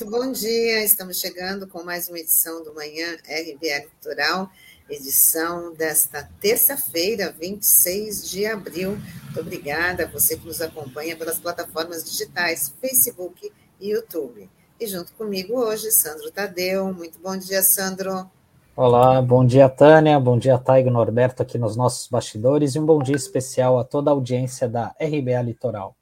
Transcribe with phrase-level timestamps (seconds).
[0.00, 0.82] muito bom dia.
[0.82, 4.48] Estamos chegando com mais uma edição do Manhã RBA Cultural,
[4.88, 8.96] edição desta terça-feira, 26 de abril.
[9.24, 14.48] Muito obrigada a você que nos acompanha pelas plataformas digitais, Facebook e YouTube.
[14.80, 16.94] E junto comigo hoje, Sandro Tadeu.
[16.94, 18.26] Muito bom dia, Sandro.
[18.74, 20.18] Olá, bom dia, Tânia.
[20.18, 22.74] Bom dia, Taigo Norberto, aqui nos nossos bastidores.
[22.74, 25.94] E um bom dia especial a toda a audiência da RBA Litoral.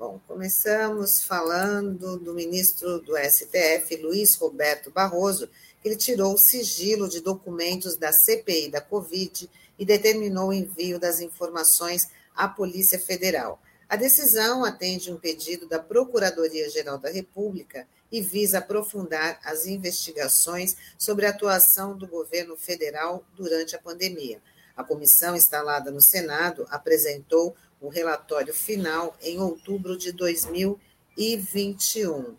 [0.00, 5.46] Bom, começamos falando do ministro do STF, Luiz Roberto Barroso,
[5.78, 10.98] que ele tirou o sigilo de documentos da CPI da Covid e determinou o envio
[10.98, 13.60] das informações à Polícia Federal.
[13.90, 21.26] A decisão atende um pedido da Procuradoria-Geral da República e visa aprofundar as investigações sobre
[21.26, 24.40] a atuação do governo federal durante a pandemia.
[24.74, 32.36] A comissão instalada no Senado apresentou o relatório final em outubro de 2021.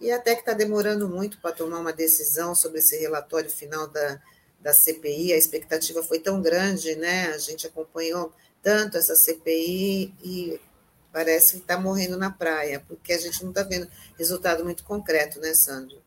[0.00, 4.20] E até que está demorando muito para tomar uma decisão sobre esse relatório final da,
[4.60, 7.32] da CPI, a expectativa foi tão grande, né?
[7.34, 10.60] A gente acompanhou tanto essa CPI e
[11.12, 15.40] parece que está morrendo na praia, porque a gente não está vendo resultado muito concreto,
[15.40, 15.98] né, Sandro?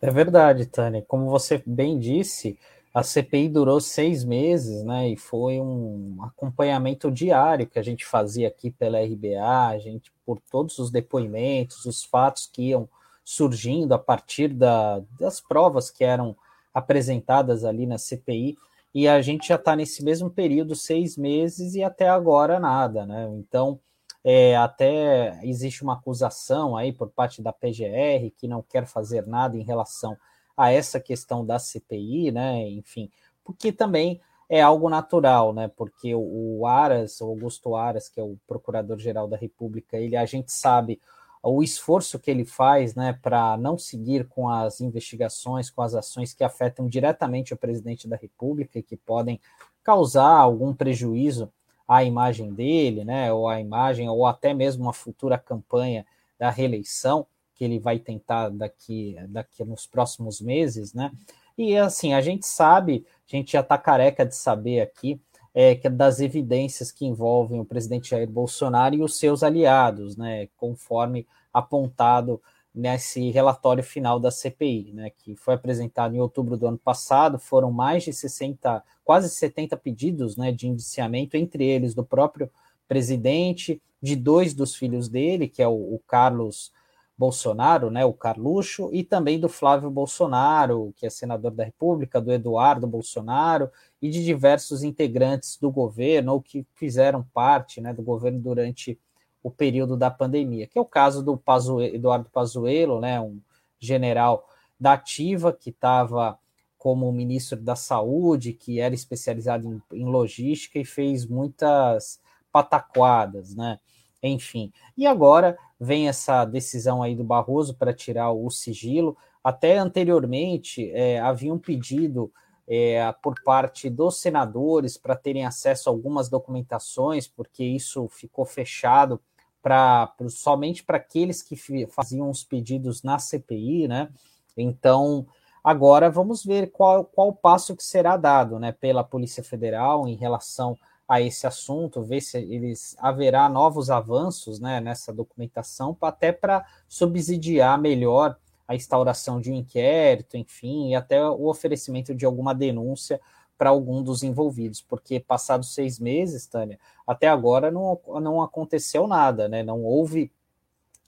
[0.00, 1.04] É verdade, Tânia.
[1.06, 2.58] Como você bem disse,
[2.96, 5.10] a CPI durou seis meses, né?
[5.10, 10.40] E foi um acompanhamento diário que a gente fazia aqui pela RBA, a gente por
[10.40, 12.88] todos os depoimentos, os fatos que iam
[13.22, 16.34] surgindo a partir da, das provas que eram
[16.72, 18.56] apresentadas ali na CPI,
[18.94, 23.28] e a gente já está nesse mesmo período, seis meses, e até agora nada, né?
[23.34, 23.78] Então,
[24.24, 29.54] é, até existe uma acusação aí por parte da PGR que não quer fazer nada
[29.54, 30.16] em relação
[30.56, 32.68] a essa questão da CPI, né?
[32.70, 33.10] Enfim,
[33.44, 35.68] porque também é algo natural, né?
[35.68, 40.52] Porque o, Aras, o Augusto Aras, que é o Procurador-Geral da República, ele a gente
[40.52, 41.00] sabe
[41.42, 46.34] o esforço que ele faz, né, para não seguir com as investigações, com as ações
[46.34, 49.40] que afetam diretamente o presidente da República e que podem
[49.84, 51.52] causar algum prejuízo
[51.86, 56.04] à imagem dele, né, ou à imagem, ou até mesmo uma futura campanha
[56.36, 61.10] da reeleição que ele vai tentar daqui, daqui nos próximos meses, né?
[61.58, 65.20] E assim, a gente sabe, a gente já está careca de saber aqui,
[65.54, 70.16] é, que é das evidências que envolvem o presidente Jair Bolsonaro e os seus aliados,
[70.16, 70.48] né?
[70.56, 72.40] Conforme apontado
[72.76, 77.72] nesse relatório final da CPI, né, que foi apresentado em outubro do ano passado, foram
[77.72, 82.50] mais de 60, quase 70 pedidos né, de indiciamento, entre eles do próprio
[82.86, 86.70] presidente, de dois dos filhos dele, que é o, o Carlos
[87.18, 92.30] Bolsonaro, né, o Carluxo, e também do Flávio Bolsonaro, que é senador da República, do
[92.30, 93.70] Eduardo Bolsonaro,
[94.02, 98.98] e de diversos integrantes do governo ou que fizeram parte né, do governo durante
[99.42, 101.40] o período da pandemia, que é o caso do
[101.82, 103.40] Eduardo Pazuello, né, um
[103.78, 104.46] general
[104.78, 106.38] da Ativa que estava
[106.76, 112.20] como ministro da Saúde, que era especializado em, em logística e fez muitas
[112.52, 113.78] pataquadas, né?
[114.22, 114.72] Enfim.
[114.96, 119.16] E agora vem essa decisão aí do Barroso para tirar o sigilo.
[119.42, 122.32] Até anteriormente é, havia um pedido
[122.68, 129.20] é, por parte dos senadores para terem acesso a algumas documentações, porque isso ficou fechado
[129.62, 131.56] para somente para aqueles que
[131.88, 134.08] faziam os pedidos na CPI, né?
[134.56, 135.26] Então,
[135.62, 140.76] agora vamos ver qual, qual passo que será dado né, pela Polícia Federal em relação
[141.08, 147.80] a esse assunto, ver se eles haverá novos avanços né, nessa documentação, até para subsidiar
[147.80, 148.36] melhor
[148.66, 153.20] a instauração de um inquérito, enfim, e até o oferecimento de alguma denúncia
[153.56, 159.48] para algum dos envolvidos, porque passados seis meses, Tânia, até agora não, não aconteceu nada,
[159.48, 159.62] né?
[159.62, 160.30] Não houve,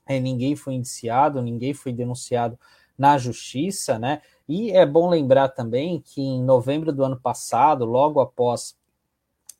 [0.06, 2.58] é, ninguém foi indiciado, ninguém foi denunciado
[2.96, 4.22] na justiça, né?
[4.48, 8.77] E é bom lembrar também que em novembro do ano passado, logo após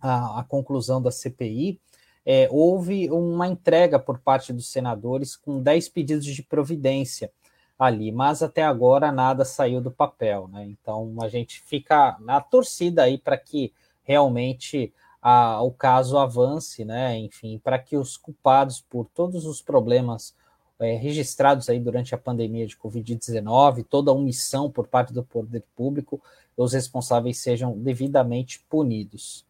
[0.01, 1.81] a, a conclusão da CPI,
[2.25, 7.33] é, houve uma entrega por parte dos senadores com 10 pedidos de providência
[7.79, 10.67] ali, mas até agora nada saiu do papel, né?
[10.67, 13.73] Então a gente fica na torcida aí para que
[14.03, 14.93] realmente
[15.23, 17.17] a, o caso avance, né?
[17.17, 20.35] Enfim, para que os culpados por todos os problemas
[20.79, 25.65] é, registrados aí durante a pandemia de Covid-19, toda a omissão por parte do poder
[25.75, 26.21] público,
[26.57, 29.48] os responsáveis sejam devidamente punidos.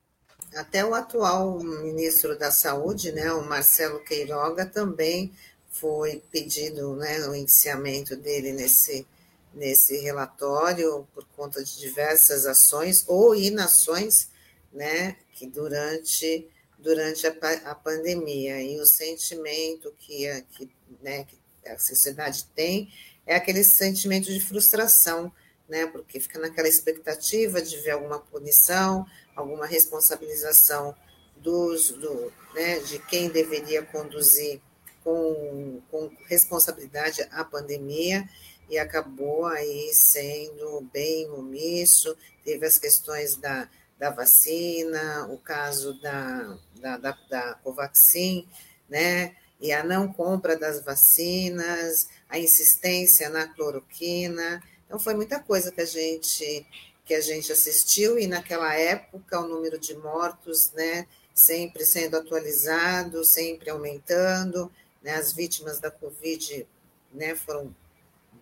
[0.54, 5.32] Até o atual ministro da Saúde, né, o Marcelo Queiroga, também
[5.70, 9.06] foi pedido né, o indiciamento dele nesse,
[9.54, 14.28] nesse relatório por conta de diversas ações ou inações,
[14.72, 16.48] né, que durante
[16.78, 17.32] durante a,
[17.64, 18.62] a pandemia.
[18.62, 20.70] E o sentimento que a, que,
[21.02, 22.92] né, que a sociedade tem
[23.26, 25.32] é aquele sentimento de frustração,
[25.68, 29.06] né, porque fica naquela expectativa de ver alguma punição,
[29.36, 30.94] alguma responsabilização
[31.36, 34.60] dos, do, né, de quem deveria conduzir
[35.04, 38.28] com, com responsabilidade a pandemia
[38.68, 43.68] e acabou aí sendo bem omisso, teve as questões da,
[43.98, 48.46] da vacina, o caso da, da, da, da Covaxin,
[48.88, 55.70] né, e a não compra das vacinas, a insistência na cloroquina, então foi muita coisa
[55.70, 56.66] que a gente
[57.04, 63.24] que a gente assistiu e naquela época o número de mortos, né, sempre sendo atualizado,
[63.24, 64.70] sempre aumentando,
[65.02, 66.68] né, as vítimas da Covid,
[67.10, 67.74] né, foram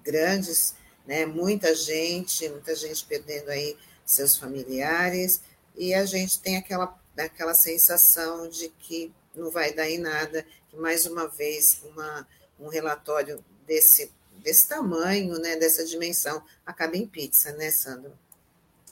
[0.02, 0.75] grandes,
[1.06, 5.43] né, muita gente, muita gente perdendo aí seus familiares,
[5.76, 10.76] e a gente tem aquela, aquela sensação de que não vai dar em nada, que
[10.76, 12.26] mais uma vez uma,
[12.58, 14.10] um relatório desse,
[14.46, 18.12] desse tamanho, né, dessa dimensão, acaba em pizza, né, Sandro?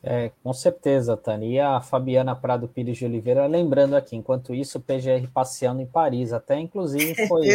[0.03, 1.53] É, com certeza, Tani.
[1.53, 5.87] E a Fabiana Prado Pires de Oliveira, lembrando aqui, enquanto isso, o PGR passeando em
[5.87, 7.49] Paris, até inclusive é foi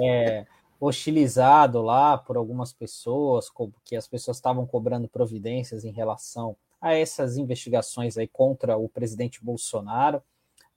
[0.00, 0.46] é,
[0.80, 3.50] hostilizado lá por algumas pessoas,
[3.84, 9.44] que as pessoas estavam cobrando providências em relação a essas investigações aí contra o presidente
[9.44, 10.22] Bolsonaro.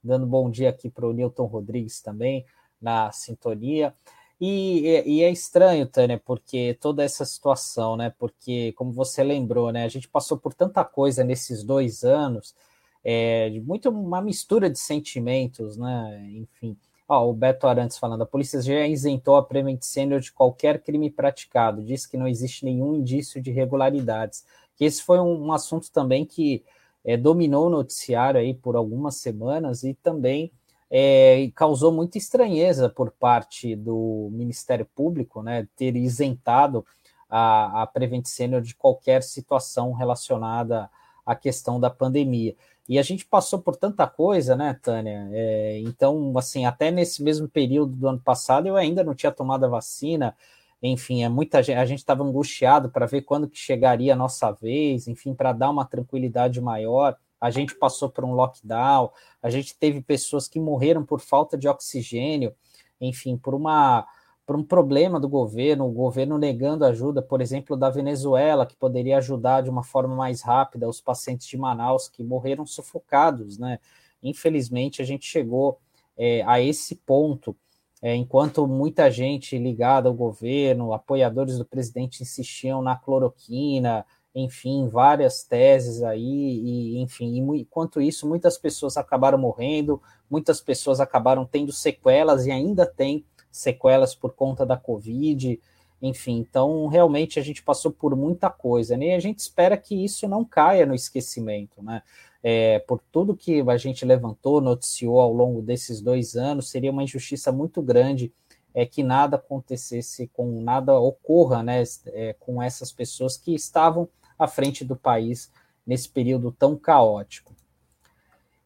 [0.02, 2.44] Dando bom dia aqui para o Newton Rodrigues também,
[2.82, 3.94] na sintonia.
[4.40, 8.10] E, e, é estranho, Tânia, porque toda essa situação, né?
[8.18, 9.84] Porque, como você lembrou, né?
[9.84, 12.54] A gente passou por tanta coisa nesses dois anos,
[13.02, 16.24] é, muito uma mistura de sentimentos, né?
[16.30, 16.76] Enfim.
[17.08, 21.10] Ó, o Beto Arantes falando, a polícia já isentou a Prevent Senior de qualquer crime
[21.10, 24.44] praticado, diz que não existe nenhum indício de irregularidades.
[24.76, 26.62] Que esse foi um, um assunto também que
[27.04, 30.52] é, dominou o noticiário aí por algumas semanas e também
[30.90, 36.84] é, causou muita estranheza por parte do Ministério Público, né, ter isentado
[37.28, 40.88] a, a Prevent Senior de qualquer situação relacionada
[41.26, 42.56] à questão da pandemia.
[42.88, 45.28] E a gente passou por tanta coisa, né, Tânia?
[45.30, 49.64] É, então, assim, até nesse mesmo período do ano passado, eu ainda não tinha tomado
[49.64, 50.34] a vacina.
[50.82, 54.50] Enfim, é muita gente, a gente estava angustiado para ver quando que chegaria a nossa
[54.52, 59.10] vez, enfim, para dar uma tranquilidade maior a gente passou por um lockdown,
[59.42, 62.54] a gente teve pessoas que morreram por falta de oxigênio,
[63.00, 64.06] enfim, por uma
[64.48, 69.18] por um problema do governo, o governo negando ajuda, por exemplo, da Venezuela, que poderia
[69.18, 73.78] ajudar de uma forma mais rápida os pacientes de Manaus que morreram sufocados, né?
[74.22, 75.78] Infelizmente, a gente chegou
[76.16, 77.54] é, a esse ponto,
[78.00, 85.42] é, enquanto muita gente ligada ao governo, apoiadores do presidente insistiam na cloroquina, enfim, várias
[85.42, 91.72] teses aí, e enfim, e, enquanto isso, muitas pessoas acabaram morrendo, muitas pessoas acabaram tendo
[91.72, 95.60] sequelas e ainda tem sequelas por conta da Covid,
[96.00, 99.06] enfim, então realmente a gente passou por muita coisa, né?
[99.06, 102.02] E a gente espera que isso não caia no esquecimento, né?
[102.40, 107.02] É, por tudo que a gente levantou, noticiou ao longo desses dois anos, seria uma
[107.02, 108.32] injustiça muito grande
[108.80, 111.82] é que nada acontecesse com nada ocorra, né,
[112.12, 114.08] é, com essas pessoas que estavam
[114.38, 115.50] à frente do país
[115.84, 117.52] nesse período tão caótico.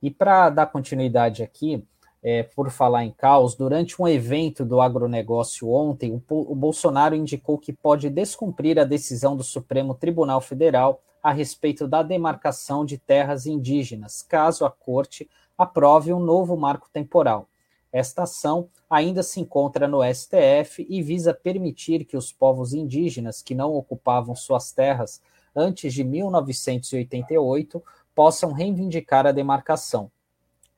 [0.02, 1.82] E para dar continuidade aqui,
[2.22, 7.56] é, por falar em caos, durante um evento do agronegócio ontem, o, o Bolsonaro indicou
[7.56, 13.46] que pode descumprir a decisão do Supremo Tribunal Federal a respeito da demarcação de terras
[13.46, 15.26] indígenas, caso a corte
[15.56, 17.48] aprove um novo marco temporal.
[17.92, 23.54] Esta ação ainda se encontra no STF e visa permitir que os povos indígenas que
[23.54, 25.20] não ocupavam suas terras
[25.54, 27.82] antes de 1988
[28.14, 30.10] possam reivindicar a demarcação.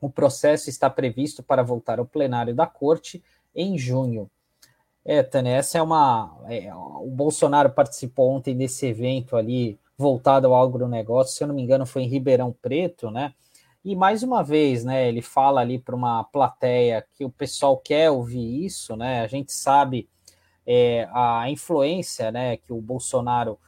[0.01, 3.23] O processo está previsto para voltar ao plenário da Corte
[3.55, 4.29] em junho.
[5.05, 6.37] É, Tânia, essa é uma.
[6.49, 11.63] É, o Bolsonaro participou ontem desse evento ali voltado ao agronegócio, se eu não me
[11.63, 13.35] engano, foi em Ribeirão Preto, né?
[13.85, 18.11] E mais uma vez, né, ele fala ali para uma plateia que o pessoal quer
[18.11, 19.21] ouvir isso, né?
[19.21, 20.09] A gente sabe
[20.67, 23.59] é, a influência, né, que o Bolsonaro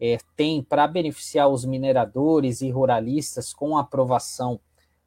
[0.00, 4.58] é, tem para beneficiar os mineradores e ruralistas com a aprovação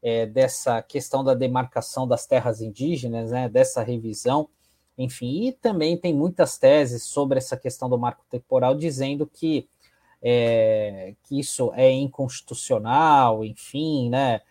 [0.04, 4.48] é, dessa questão da demarcação das terras indígenas, né, dessa revisão,
[4.96, 9.68] enfim, e também tem muitas teses sobre essa questão do marco temporal dizendo que,
[10.22, 14.42] é, que isso é inconstitucional, enfim, né,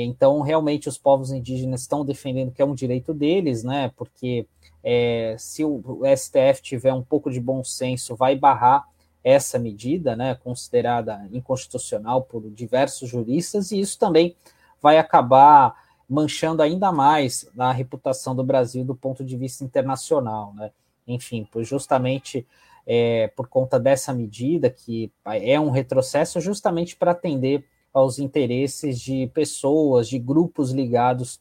[0.00, 4.46] então realmente os povos indígenas estão defendendo que é um direito deles, né, porque
[4.82, 8.88] é, se o STF tiver um pouco de bom senso, vai barrar
[9.22, 14.34] essa medida, né, considerada inconstitucional por diversos juristas, e isso também
[14.80, 15.74] vai acabar
[16.08, 20.70] manchando ainda mais a reputação do Brasil do ponto de vista internacional, né?
[21.06, 22.46] Enfim, pois justamente
[22.86, 29.26] é, por conta dessa medida, que é um retrocesso justamente para atender aos interesses de
[29.28, 31.40] pessoas, de grupos ligados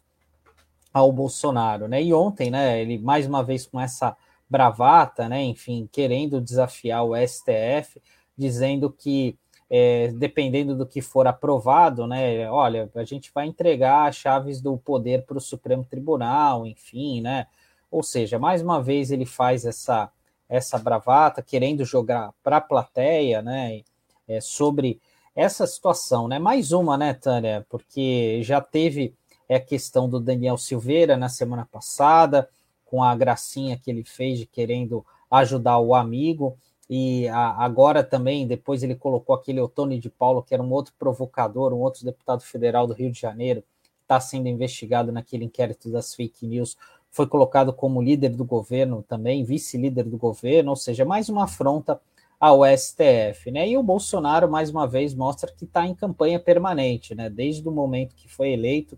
[0.94, 2.04] ao Bolsonaro, né?
[2.04, 4.16] E ontem, né, ele mais uma vez com essa
[4.50, 8.02] bravata, né, enfim, querendo desafiar o STF,
[8.38, 9.38] dizendo que
[9.70, 14.78] é, dependendo do que for aprovado, né, olha, a gente vai entregar as chaves do
[14.78, 17.48] poder para o Supremo Tribunal, enfim, né?
[17.90, 20.12] Ou seja, mais uma vez ele faz essa
[20.50, 23.84] essa bravata, querendo jogar para a plateia, né,
[24.28, 25.00] é, sobre
[25.36, 26.40] essa situação, né?
[26.40, 27.66] Mais uma, né, Tânia?
[27.70, 29.14] Porque já teve
[29.50, 32.50] a questão do Daniel Silveira na semana passada,
[32.86, 36.58] com a gracinha que ele fez de querendo ajudar o amigo,
[36.90, 40.94] e a, agora também, depois ele colocou aquele Otônio de Paulo, que era um outro
[41.00, 43.64] provocador, um outro deputado federal do Rio de Janeiro,
[44.02, 46.76] está sendo investigado naquele inquérito das fake news,
[47.10, 52.00] foi colocado como líder do governo também, vice-líder do governo, ou seja, mais uma afronta
[52.42, 53.70] ao STF, né?
[53.70, 57.30] E o Bolsonaro, mais uma vez, mostra que está em campanha permanente, né?
[57.30, 58.98] Desde o momento que foi eleito,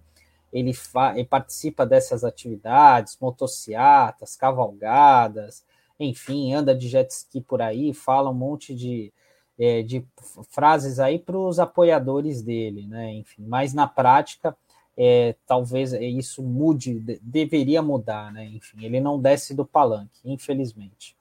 [0.53, 0.71] ele,
[1.13, 5.65] ele participa dessas atividades, motociatas, cavalgadas,
[5.99, 9.11] enfim, anda de jet ski por aí, fala um monte de,
[9.59, 10.05] é, de
[10.49, 13.11] frases aí para os apoiadores dele, né?
[13.13, 14.55] Enfim, mas na prática
[14.95, 18.45] é, talvez isso mude, deveria mudar, né?
[18.45, 21.13] Enfim, ele não desce do palanque, infelizmente.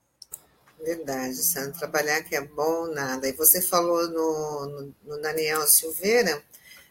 [0.82, 1.78] Verdade, Sandro.
[1.78, 3.28] Trabalhar que é bom, nada.
[3.28, 6.42] E você falou no, no, no, Daniel Silveira,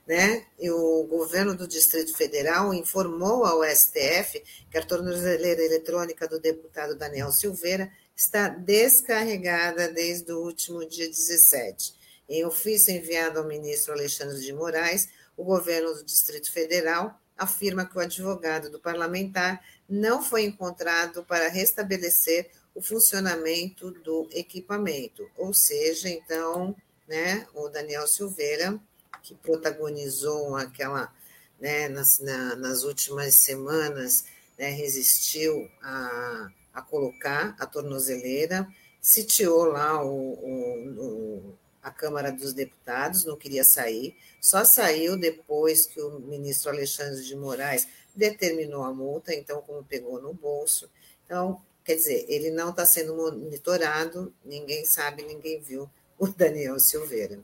[0.07, 0.45] né?
[0.57, 6.95] E o governo do Distrito Federal informou ao STF que a tornozeleira eletrônica do deputado
[6.95, 11.93] Daniel Silveira está descarregada desde o último dia 17.
[12.29, 17.97] Em ofício enviado ao ministro Alexandre de Moraes, o governo do Distrito Federal afirma que
[17.97, 25.29] o advogado do parlamentar não foi encontrado para restabelecer o funcionamento do equipamento.
[25.37, 26.75] Ou seja, então,
[27.07, 28.79] né, o Daniel Silveira,
[29.21, 31.13] que protagonizou aquela,
[31.59, 34.25] né, nas, na, nas últimas semanas,
[34.57, 38.67] né, resistiu a, a colocar a tornozeleira,
[39.01, 45.85] sitiou lá o, o, o, a Câmara dos Deputados, não queria sair, só saiu depois
[45.85, 50.89] que o ministro Alexandre de Moraes determinou a multa, então, como pegou no bolso.
[51.25, 57.39] Então, Quer dizer, ele não está sendo monitorado, ninguém sabe, ninguém viu o Daniel Silveira.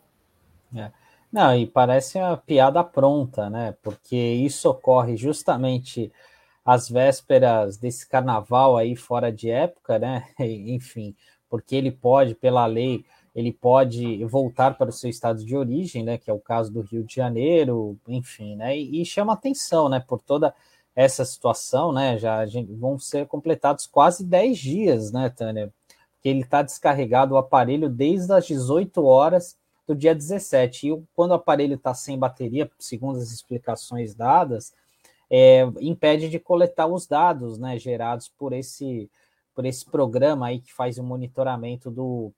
[0.74, 0.90] É.
[1.30, 3.76] Não, e parece uma piada pronta, né?
[3.84, 6.10] Porque isso ocorre justamente
[6.64, 10.30] às vésperas desse carnaval aí fora de época, né?
[10.40, 11.14] Enfim,
[11.50, 13.04] porque ele pode, pela lei,
[13.36, 16.18] ele pode voltar para o seu estado de origem, né?
[16.18, 18.78] Que é o caso do Rio de Janeiro, enfim, né?
[18.78, 20.00] E, e chama atenção, né?
[20.00, 20.56] Por toda
[20.98, 22.18] essa situação, né?
[22.18, 25.72] Já gente, vão ser completados quase 10 dias, né, Tânia?
[26.24, 30.90] Que ele está descarregado o aparelho desde as 18 horas do dia 17.
[30.90, 34.74] E quando o aparelho está sem bateria, segundo as explicações dadas,
[35.30, 39.08] é, impede de coletar os dados né, gerados por esse,
[39.54, 42.34] por esse programa aí que faz o monitoramento do,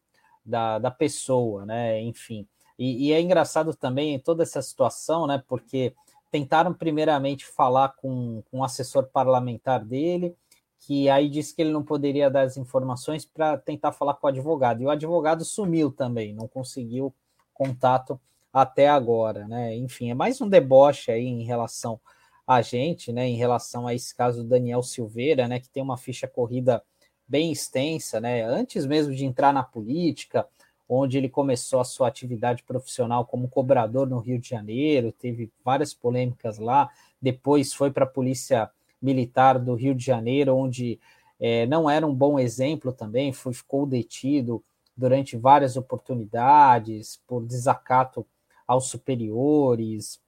[0.45, 2.01] da, da pessoa, né?
[2.01, 2.45] Enfim.
[2.77, 5.41] E, e, é engraçado também toda essa situação, né?
[5.47, 5.93] Porque
[6.31, 10.35] tentaram primeiramente falar com, com um assessor parlamentar dele,
[10.79, 14.29] que aí disse que ele não poderia dar as informações para tentar falar com o
[14.29, 14.81] advogado.
[14.81, 17.13] E o advogado sumiu também, não conseguiu
[17.53, 18.19] contato
[18.51, 19.75] até agora, né?
[19.75, 21.99] Enfim, é mais um deboche aí em relação
[22.47, 23.27] a gente, né?
[23.27, 25.59] Em relação a esse caso do Daniel Silveira, né?
[25.59, 26.81] Que tem uma ficha corrida
[27.27, 28.43] bem extensa, né?
[28.43, 30.47] Antes mesmo de entrar na política,
[30.89, 35.93] onde ele começou a sua atividade profissional como cobrador no Rio de Janeiro, teve várias
[35.93, 36.89] polêmicas lá,
[37.21, 40.99] depois foi para a Polícia Militar do Rio de Janeiro, onde
[41.39, 44.63] é, não era um bom exemplo também, foi, ficou detido
[44.97, 48.25] durante várias oportunidades por desacato
[48.67, 50.19] aos superiores,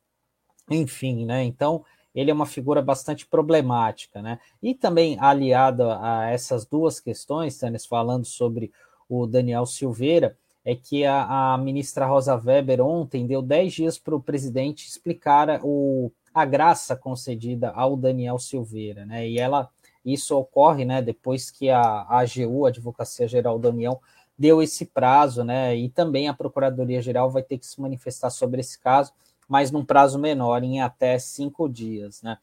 [0.70, 1.44] enfim, né?
[1.44, 4.39] Então, ele é uma figura bastante problemática, né?
[4.62, 8.72] E também aliado a essas duas questões, Tânis, falando sobre
[9.10, 14.15] o Daniel Silveira, é que a, a ministra Rosa Weber ontem deu 10 dias para
[14.15, 19.27] o presidente explicar o, a graça concedida ao Daniel Silveira, né?
[19.27, 19.70] E ela
[20.03, 24.00] isso ocorre, né, depois que a, a AGU, a Advocacia Geral da União,
[24.38, 25.75] deu esse prazo, né?
[25.75, 29.13] E também a Procuradoria Geral vai ter que se manifestar sobre esse caso,
[29.48, 32.38] mas num prazo menor, em até cinco dias, né?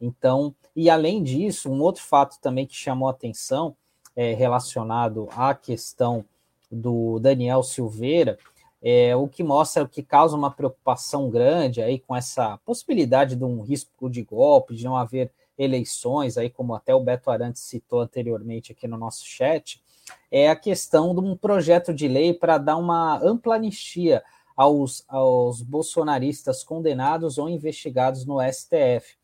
[0.00, 3.76] Então, e além disso, um outro fato também que chamou atenção
[4.14, 6.24] é, relacionado à questão
[6.70, 8.38] do Daniel Silveira,
[8.82, 13.44] é, o que mostra o que causa uma preocupação grande aí com essa possibilidade de
[13.44, 18.00] um risco de golpe, de não haver eleições, aí como até o Beto Arantes citou
[18.00, 19.82] anteriormente aqui no nosso chat,
[20.30, 24.22] é a questão de um projeto de lei para dar uma ampla anistia
[24.56, 29.18] aos, aos bolsonaristas condenados ou investigados no STF.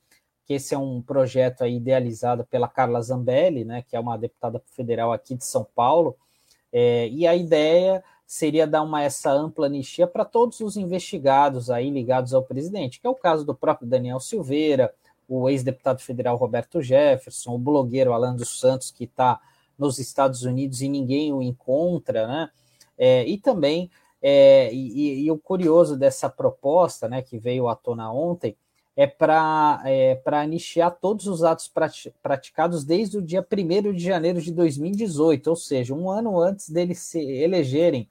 [0.44, 4.62] Que esse é um projeto aí idealizado pela Carla Zambelli, né, que é uma deputada
[4.66, 6.16] federal aqui de São Paulo,
[6.78, 11.88] é, e a ideia seria dar uma essa ampla anistia para todos os investigados aí
[11.88, 14.92] ligados ao presidente, que é o caso do próprio Daniel Silveira,
[15.26, 19.40] o ex-deputado federal Roberto Jefferson, o blogueiro Alan dos Santos, que está
[19.78, 22.50] nos Estados Unidos e ninguém o encontra, né?
[22.98, 23.90] É, e também,
[24.20, 28.54] é, e, e, o curioso dessa proposta, né, que veio à tona ontem,
[28.96, 31.70] é para é, anistiar todos os atos
[32.22, 36.98] praticados desde o dia 1 de janeiro de 2018, ou seja, um ano antes deles
[37.00, 38.08] se elegerem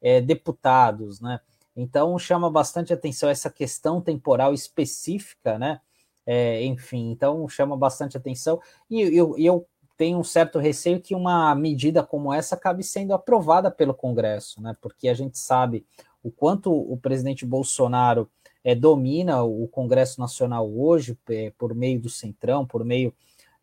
[0.00, 1.40] é, deputados, né?
[1.74, 5.80] Então chama bastante atenção essa questão temporal específica, né?
[6.26, 9.66] É, enfim, então chama bastante atenção e eu, eu
[9.96, 14.76] tenho um certo receio que uma medida como essa acabe sendo aprovada pelo Congresso, né?
[14.80, 15.86] Porque a gente sabe
[16.22, 18.28] o quanto o presidente Bolsonaro
[18.66, 23.14] é, domina o Congresso Nacional hoje é, por meio do Centrão, por meio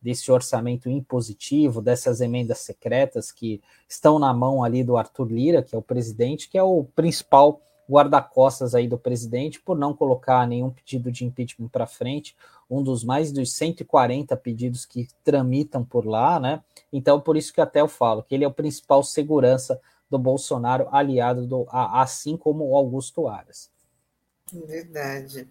[0.01, 5.75] desse orçamento impositivo, dessas emendas secretas que estão na mão ali do Arthur Lira, que
[5.75, 10.69] é o presidente, que é o principal guarda-costas aí do presidente, por não colocar nenhum
[10.69, 12.33] pedido de impeachment para frente,
[12.69, 16.63] um dos mais dos 140 pedidos que tramitam por lá, né?
[16.93, 19.77] Então, por isso que até eu falo que ele é o principal segurança
[20.09, 23.72] do Bolsonaro, aliado do, assim como o Augusto Aras.
[24.53, 25.47] Verdade.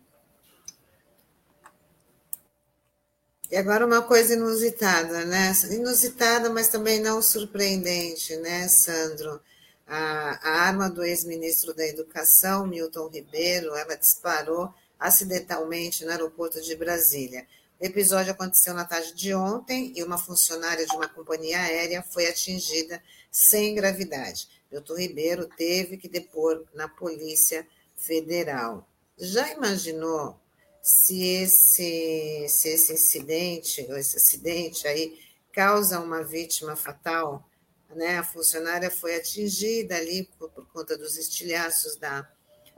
[3.51, 5.53] E agora uma coisa inusitada, né?
[5.71, 9.41] Inusitada, mas também não surpreendente, né, Sandro?
[9.87, 16.75] A, a arma do ex-ministro da Educação, Milton Ribeiro, ela disparou acidentalmente no aeroporto de
[16.77, 17.47] Brasília.
[17.79, 22.29] O episódio aconteceu na tarde de ontem e uma funcionária de uma companhia aérea foi
[22.29, 24.49] atingida sem gravidade.
[24.71, 28.89] Milton Ribeiro teve que depor na Polícia Federal.
[29.25, 30.37] Já imaginou
[30.83, 35.17] se esse, se esse incidente, ou esse acidente aí,
[35.53, 37.49] causa uma vítima fatal,
[37.95, 38.19] né?
[38.19, 42.29] A funcionária foi atingida ali por, por conta dos estilhaços da,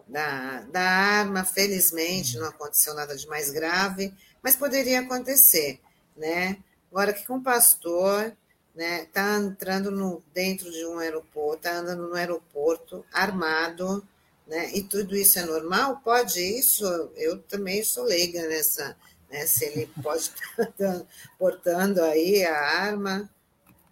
[0.07, 5.80] da, da arma, felizmente não aconteceu nada de mais grave, mas poderia acontecer,
[6.14, 6.59] né?
[6.90, 8.37] Agora que um pastor
[8.74, 14.07] né, tá entrando no, dentro de um aeroporto, tá andando no aeroporto armado,
[14.46, 14.70] né?
[14.74, 16.00] E tudo isso é normal?
[16.04, 16.85] Pode isso?
[17.16, 18.96] Eu também sou leiga nessa,
[19.30, 19.46] né?
[19.46, 21.02] Se ele pode estar
[21.38, 23.28] portando aí a arma.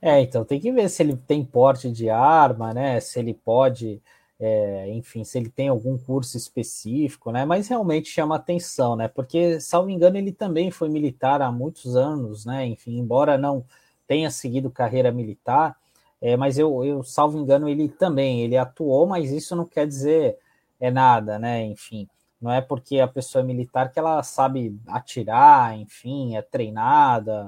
[0.00, 3.00] É, então tem que ver se ele tem porte de arma, né?
[3.00, 4.02] Se ele pode,
[4.38, 7.44] é, enfim, se ele tem algum curso específico, né?
[7.44, 9.08] Mas realmente chama atenção, né?
[9.08, 12.66] Porque, salvo engano, ele também foi militar há muitos anos, né?
[12.66, 13.64] Enfim, embora não
[14.06, 15.76] tenha seguido carreira militar,
[16.20, 20.38] é, mas eu, eu, salvo engano, ele também, ele atuou, mas isso não quer dizer
[20.82, 21.64] é nada, né?
[21.64, 22.08] Enfim,
[22.40, 27.46] não é porque a pessoa é militar que ela sabe atirar, enfim, é treinada,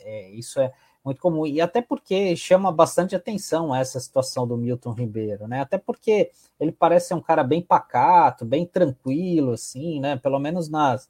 [0.00, 1.46] é, isso é muito comum.
[1.46, 5.60] E até porque chama bastante atenção essa situação do Milton Ribeiro, né?
[5.60, 10.16] Até porque ele parece ser um cara bem pacato, bem tranquilo, assim, né?
[10.16, 11.08] Pelo menos nas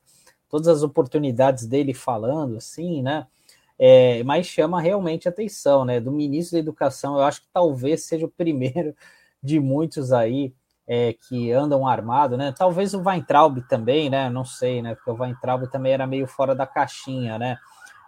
[0.48, 3.26] todas as oportunidades dele falando, assim, né?
[3.78, 5.98] É, mas chama realmente atenção, né?
[6.00, 8.94] Do ministro da Educação, eu acho que talvez seja o primeiro
[9.42, 10.54] de muitos aí
[10.88, 12.54] é, que andam armados, né?
[12.56, 14.30] Talvez o Weintraub também, né?
[14.30, 14.94] Não sei, né?
[14.94, 17.58] Porque o Weintraub também era meio fora da caixinha, né?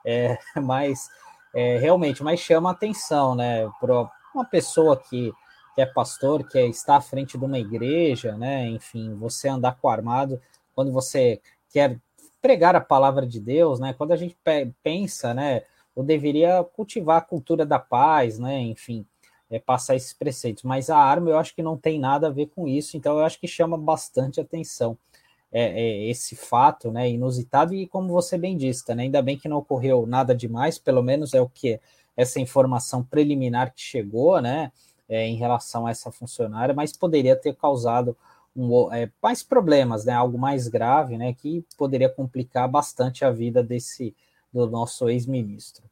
[0.05, 1.09] É, mas
[1.55, 3.69] é, realmente, mas chama atenção, né?
[3.81, 5.33] Para uma pessoa que,
[5.75, 8.69] que é pastor, que está à frente de uma igreja, né?
[8.69, 10.41] Enfim, você andar com armado
[10.75, 11.99] quando você quer
[12.41, 13.93] pregar a palavra de Deus, né?
[13.93, 14.37] Quando a gente
[14.83, 15.63] pensa, né?
[15.97, 18.61] Eu deveria cultivar a cultura da paz, né?
[18.61, 19.05] Enfim,
[19.51, 20.63] é, passar esses preceitos.
[20.63, 23.25] Mas a arma eu acho que não tem nada a ver com isso, então eu
[23.25, 24.97] acho que chama bastante atenção
[25.51, 29.49] é, é, esse fato, né, inusitado, e como você bem disse, né, ainda bem que
[29.49, 31.81] não ocorreu nada demais, pelo menos é o que
[32.17, 34.71] essa informação preliminar que chegou, né,
[35.09, 38.17] é, em relação a essa funcionária, mas poderia ter causado
[38.55, 43.63] um, é, mais problemas, né, algo mais grave, né, que poderia complicar bastante a vida
[43.63, 44.15] desse
[44.53, 45.88] do nosso ex-ministro.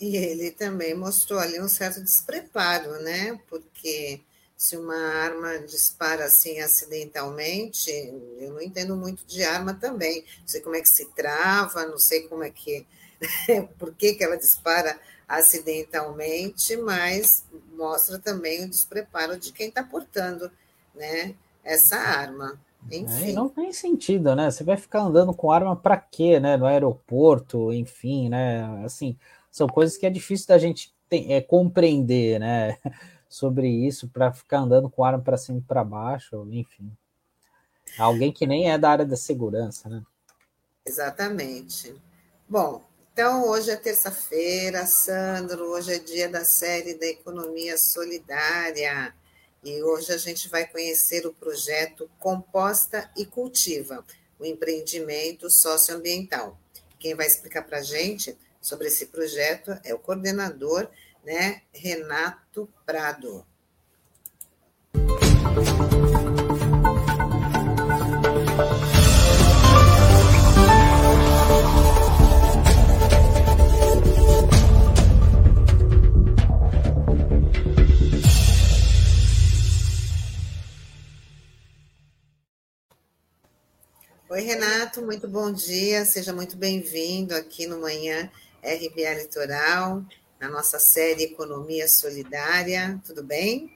[0.00, 3.38] E ele também mostrou ali um certo despreparo, né?
[3.48, 4.20] Porque
[4.56, 7.90] se uma arma dispara assim acidentalmente,
[8.38, 10.24] eu não entendo muito de arma também.
[10.40, 12.86] Não sei como é que se trava, não sei como é que.
[13.78, 17.44] por que, que ela dispara acidentalmente, mas
[17.76, 20.50] mostra também o despreparo de quem está portando
[20.94, 22.58] né, essa arma.
[22.90, 23.30] Enfim.
[23.30, 24.50] É, não tem sentido, né?
[24.50, 26.56] Você vai ficar andando com arma para quê, né?
[26.56, 28.82] No aeroporto, enfim, né?
[28.84, 29.16] Assim,
[29.50, 32.78] são coisas que é difícil da gente ter, é, compreender, né?
[33.28, 36.90] Sobre isso, para ficar andando com arma para cima e para baixo, enfim.
[37.98, 40.02] Alguém que nem é da área da segurança, né?
[40.86, 41.94] Exatamente.
[42.48, 42.82] Bom,
[43.12, 49.12] então hoje é terça-feira, Sandro, hoje é dia da série da economia solidária.
[49.62, 54.04] E hoje a gente vai conhecer o projeto Composta e Cultiva,
[54.38, 56.58] o empreendimento socioambiental.
[56.98, 60.88] Quem vai explicar para a gente sobre esse projeto é o coordenador,
[61.24, 63.46] né, Renato Prado.
[84.30, 88.30] Oi, Renato, muito bom dia, seja muito bem-vindo aqui no Manhã
[88.62, 90.02] RBA Litoral,
[90.40, 93.72] na nossa série Economia Solidária, tudo bem?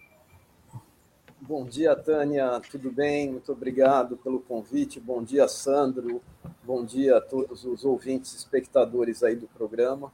[1.40, 3.32] Bom dia, Tânia, tudo bem?
[3.32, 5.00] Muito obrigado pelo convite.
[5.00, 6.22] Bom dia, Sandro.
[6.62, 10.12] Bom dia a todos os ouvintes, espectadores aí do programa.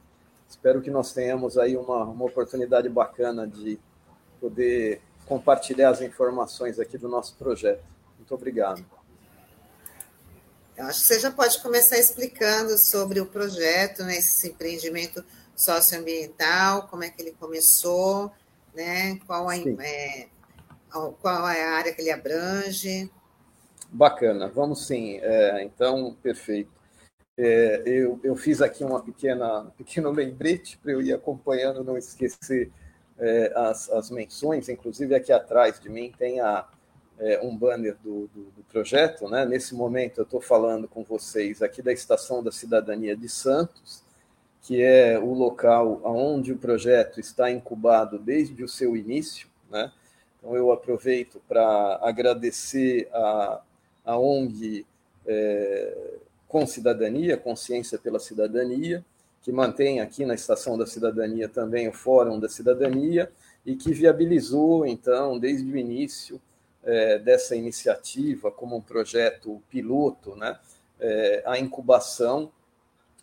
[0.49, 3.79] Espero que nós tenhamos aí uma, uma oportunidade bacana de
[4.41, 7.83] poder compartilhar as informações aqui do nosso projeto.
[8.17, 8.83] Muito obrigado.
[10.79, 15.21] Eu acho que você já pode começar explicando sobre o projeto, né, esse empreendimento
[15.53, 18.31] socioambiental, como é que ele começou,
[18.73, 20.27] né, qual, a, é,
[21.21, 23.11] qual é a área que ele abrange.
[23.89, 25.19] Bacana, vamos sim.
[25.21, 26.71] É, então, perfeito.
[27.37, 31.97] É, eu, eu fiz aqui uma pequena um pequeno lembrete para eu ir acompanhando, não
[31.97, 32.71] esquecer
[33.17, 34.69] é, as, as menções.
[34.69, 36.65] Inclusive, aqui atrás de mim tem a,
[37.19, 39.29] é, um banner do, do, do, projeto.
[39.29, 39.45] Né?
[39.45, 44.03] Nesse momento, eu estou falando com vocês aqui da Estação da Cidadania de Santos,
[44.61, 49.47] que é o local onde o projeto está incubado desde o seu início.
[49.69, 49.91] Né?
[50.37, 53.61] Então, eu aproveito para agradecer a,
[54.05, 54.85] a ONG
[55.27, 59.03] é, Com Cidadania, Consciência pela Cidadania,
[59.41, 63.31] que mantém aqui na Estação da Cidadania também o Fórum da Cidadania
[63.65, 66.41] e que viabilizou, então, desde o início,
[66.89, 70.57] é, dessa iniciativa como um projeto piloto, né,
[70.99, 72.51] é, a incubação,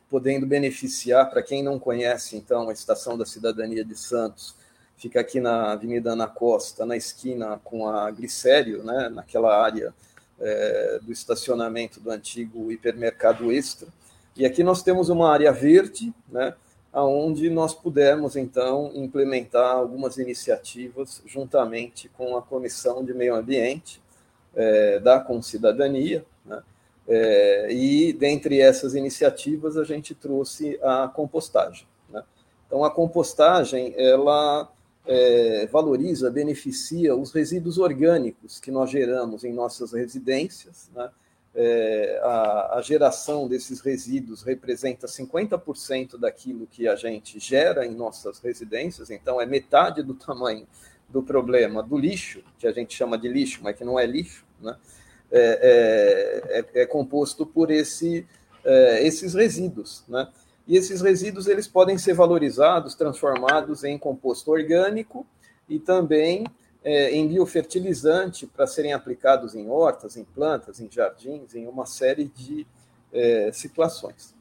[0.09, 4.55] podendo beneficiar, para quem não conhece, então, a Estação da Cidadania de Santos,
[4.97, 9.93] fica aqui na Avenida Ana Costa, na esquina com a Glicério, né, naquela área
[10.41, 13.89] é, do estacionamento do antigo hipermercado Extra.
[14.37, 16.55] E aqui nós temos uma área verde, né,
[16.97, 24.01] aonde nós pudemos então implementar algumas iniciativas juntamente com a Comissão de Meio Ambiente
[24.55, 26.63] é, da Concidadania, né?
[27.07, 31.87] É, e dentre essas iniciativas a gente trouxe a compostagem.
[32.09, 32.25] Né?
[32.67, 34.73] Então a compostagem ela
[35.07, 41.11] é, valoriza, beneficia os resíduos orgânicos que nós geramos em nossas residências, né?
[41.59, 48.39] É, a, a, geração desses resíduos representa 50% daquilo que a gente gera em nossas
[48.39, 50.67] residências, então é metade do tamanho
[51.09, 54.45] do problema do lixo, que a gente chama de lixo, mas que não é lixo,
[54.61, 54.77] né?
[55.33, 58.27] é, é, é, é composto por esse,
[58.63, 60.05] é, esses resíduos.
[60.07, 60.29] Né?
[60.69, 65.27] E esses resíduos eles podem ser valorizados, transformados em composto orgânico
[65.69, 66.45] e também
[66.87, 72.27] é, em biofertilizante para serem aplicados em hortas, em plantas, em jardins, em uma série
[72.27, 72.65] de
[73.13, 74.33] é, situações.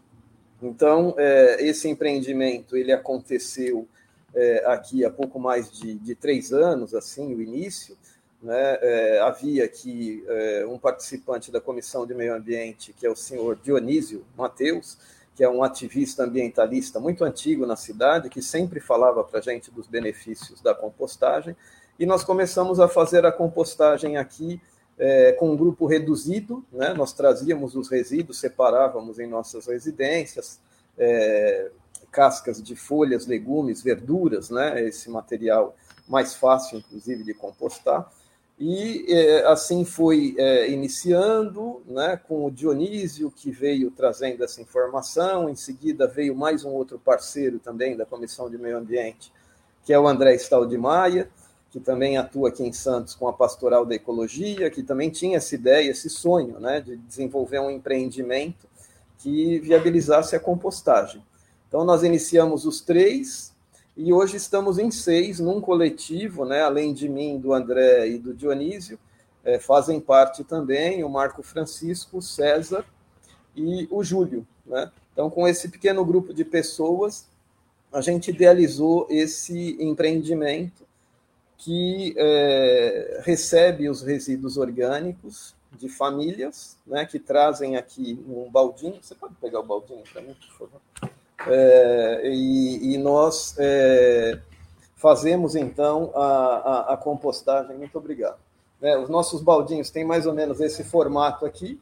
[0.62, 3.88] Então, é, esse empreendimento ele aconteceu
[4.36, 7.98] é, aqui há pouco mais de, de, três anos, assim, o início.
[8.44, 8.78] Né?
[8.80, 13.58] É, havia aqui é, um participante da Comissão de Meio Ambiente, que é o senhor
[13.64, 15.00] Dionísio Mateus,
[15.36, 19.72] que é um ativista ambientalista muito antigo na cidade, que sempre falava para a gente
[19.72, 21.56] dos benefícios da compostagem,
[22.00, 24.62] e nós começamos a fazer a compostagem aqui
[24.98, 26.94] é, com um grupo reduzido, né?
[26.94, 30.60] nós trazíamos os resíduos, separávamos em nossas residências,
[30.98, 31.72] é,
[32.12, 34.82] cascas de folhas, legumes, verduras, né?
[34.84, 35.76] esse material
[36.08, 38.10] mais fácil, inclusive, de compostar,
[38.58, 45.50] e é, assim foi é, iniciando, né, com o Dionísio, que veio trazendo essa informação.
[45.50, 49.32] Em seguida, veio mais um outro parceiro também da Comissão de Meio Ambiente,
[49.84, 51.30] que é o André Staldi Maia,
[51.76, 55.56] que também atua aqui em Santos com a Pastoral da Ecologia, que também tinha essa
[55.56, 58.66] ideia, esse sonho né, de desenvolver um empreendimento
[59.18, 61.22] que viabilizasse a compostagem.
[61.68, 63.54] Então, nós iniciamos os três,
[63.98, 66.62] E hoje estamos em seis, num coletivo, né?
[66.62, 68.98] além de mim, do André e do Dionísio,
[69.44, 72.86] é, fazem parte também o Marco Francisco, o César
[73.54, 74.48] e o Júlio.
[74.66, 74.90] Né?
[75.12, 77.26] Então, com esse pequeno grupo de pessoas,
[77.92, 80.85] a gente idealizou esse empreendimento
[81.58, 88.98] que é, recebe os resíduos orgânicos de famílias, né, que trazem aqui um baldinho.
[89.02, 90.82] Você pode pegar o baldinho para mim, por favor?
[91.48, 94.40] É, e, e, nós é,
[94.96, 97.78] fazemos então a, a, a, compostagem.
[97.78, 98.38] Muito obrigado.
[98.82, 101.80] É, os nossos baldinhos têm mais ou menos esse formato aqui.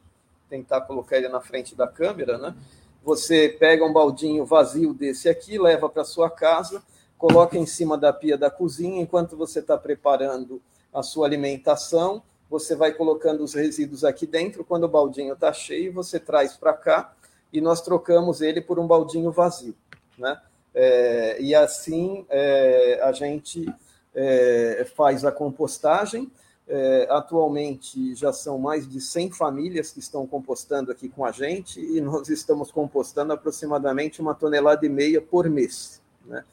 [0.50, 2.54] Tentar colocar ele na frente da câmera, né?
[3.02, 6.82] Você pega um baldinho vazio desse aqui, leva para sua casa,
[7.26, 10.60] coloca em cima da pia da cozinha enquanto você está preparando
[10.92, 12.22] a sua alimentação.
[12.50, 14.62] Você vai colocando os resíduos aqui dentro.
[14.62, 17.14] Quando o baldinho está cheio, você traz para cá
[17.50, 19.74] e nós trocamos ele por um baldinho vazio.
[20.18, 20.38] Né?
[20.74, 23.74] É, e assim é, a gente
[24.14, 26.30] é, faz a compostagem.
[26.68, 31.80] É, atualmente já são mais de 100 famílias que estão compostando aqui com a gente
[31.80, 36.02] e nós estamos compostando aproximadamente uma tonelada e meia por mês.
[36.26, 36.44] Né?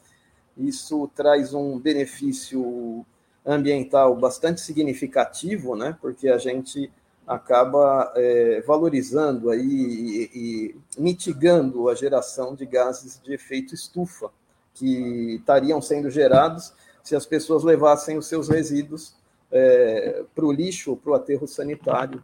[0.56, 3.04] Isso traz um benefício
[3.44, 5.96] ambiental bastante significativo, né?
[6.00, 6.90] porque a gente
[7.26, 14.30] acaba é, valorizando aí e, e, mitigando a geração de gases de efeito estufa
[14.74, 19.14] que estariam sendo gerados se as pessoas levassem os seus resíduos
[19.50, 22.22] é, para o lixo para o aterro sanitário.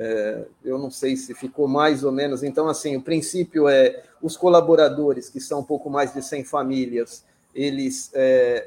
[0.00, 2.44] É, eu não sei se ficou mais ou menos.
[2.44, 7.24] Então, assim, o princípio é os colaboradores, que são um pouco mais de 100 famílias,
[7.52, 8.64] eles, é,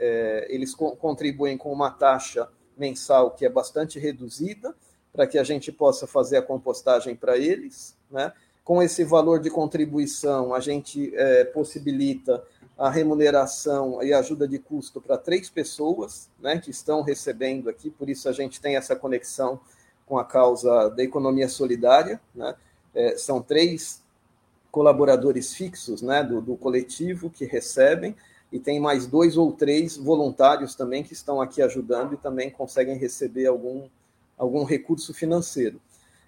[0.50, 4.76] é, eles co contribuem com uma taxa mensal que é bastante reduzida,
[5.14, 7.96] para que a gente possa fazer a compostagem para eles.
[8.10, 8.34] Né?
[8.62, 12.44] Com esse valor de contribuição, a gente é, possibilita
[12.78, 18.10] a remuneração e ajuda de custo para três pessoas né, que estão recebendo aqui, por
[18.10, 19.60] isso a gente tem essa conexão
[20.12, 22.20] com a causa da economia solidária.
[22.36, 22.54] Né?
[22.94, 24.04] É, são três
[24.70, 28.14] colaboradores fixos né, do, do coletivo que recebem,
[28.52, 32.98] e tem mais dois ou três voluntários também que estão aqui ajudando e também conseguem
[32.98, 33.88] receber algum
[34.38, 35.80] algum recurso financeiro.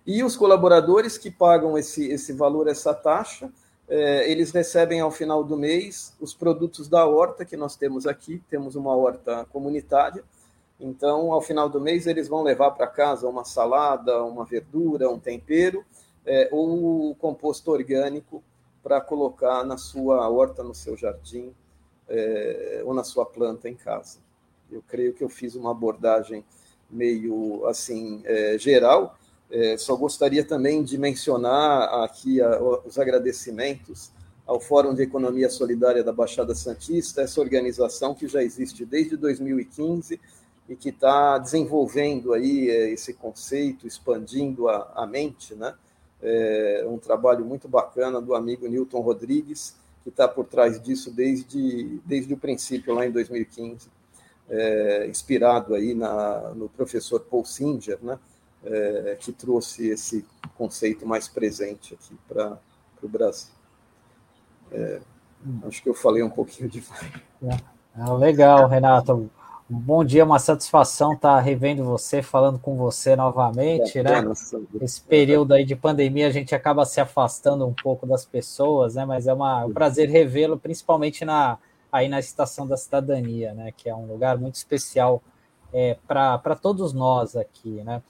[0.08, 3.52] E os colaboradores que pagam esse, esse valor, essa taxa,
[3.89, 8.41] é, eles recebem ao final do mês os produtos da horta que nós temos aqui,
[8.50, 10.24] temos uma horta comunitária.
[10.84, 15.17] Então, ao final do mês, eles vão levar para casa uma salada, uma verdura, um
[15.17, 15.86] tempero,
[16.26, 18.43] é, ou composto orgânico
[18.84, 21.54] para colocar na sua horta, no seu jardim,
[22.10, 24.19] é, ou na sua planta em casa.
[24.69, 26.43] Eu creio que eu fiz uma abordagem
[26.89, 29.17] meio assim é, geral.
[29.50, 34.12] É, só gostaria também de mencionar aqui a, os agradecimentos
[34.46, 40.19] ao Fórum de Economia Solidária da Baixada Santista, essa organização que já existe desde 2015
[40.67, 45.73] e que está desenvolvendo aí é, esse conceito, expandindo a, a mente, né?
[46.26, 51.99] É um trabalho muito bacana do amigo Newton Rodrigues, que está por trás disso desde,
[52.06, 53.89] desde o princípio, lá em 2015
[54.49, 58.19] é, inspirado aí na, no professor Paul Singer, né,
[58.63, 62.58] é, que trouxe esse conceito mais presente aqui para
[63.02, 63.52] o Brasil.
[64.71, 65.02] É,
[65.67, 67.12] acho que eu falei um pouquinho demais.
[67.95, 69.30] É, legal, Renato.
[69.71, 74.23] Um bom dia, uma satisfação estar revendo você, falando com você novamente, é, né?
[74.82, 79.06] Esse período aí de pandemia a gente acaba se afastando um pouco das pessoas, né?
[79.06, 81.58] Mas é uma, um prazer revê-lo, principalmente na,
[81.93, 85.21] aí na Estação da Cidadania, né, que é um lugar muito especial
[85.71, 88.02] é, para todos nós aqui, né.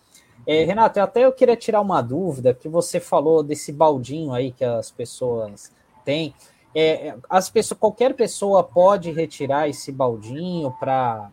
[0.47, 4.63] É, Renato, até eu queria tirar uma dúvida, que você falou desse baldinho aí que
[4.63, 5.71] as pessoas
[6.03, 6.33] têm.
[6.75, 11.29] É, as pessoas, qualquer pessoa pode retirar esse baldinho para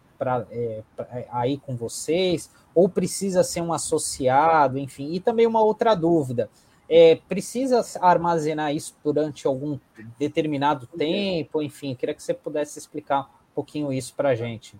[0.51, 5.13] é, é, aí com vocês, ou precisa ser um associado, enfim.
[5.13, 6.49] E também uma outra dúvida
[6.91, 9.79] é, precisa armazenar isso durante algum
[10.19, 14.77] determinado tempo, enfim, queria que você pudesse explicar um pouquinho isso para a gente.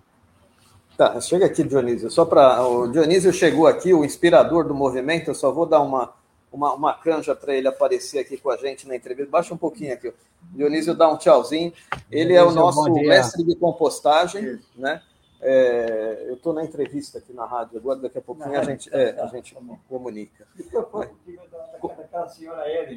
[0.97, 2.11] Tá, chega aqui, Dionísio.
[2.11, 2.67] Só para.
[2.67, 6.13] O Dionísio chegou aqui, o inspirador do movimento, eu só vou dar uma,
[6.51, 9.31] uma, uma canja para ele aparecer aqui com a gente na entrevista.
[9.31, 10.09] Baixa um pouquinho aqui.
[10.09, 10.13] O
[10.53, 11.71] Dionísio dá um tchauzinho.
[12.11, 15.01] Ele Dionísio, é o nosso mestre de compostagem, né?
[15.41, 19.19] É, eu estou na entrevista aqui na rádio agora, daqui a pouquinho a gente, é,
[19.19, 19.55] a gente
[19.89, 20.47] comunica.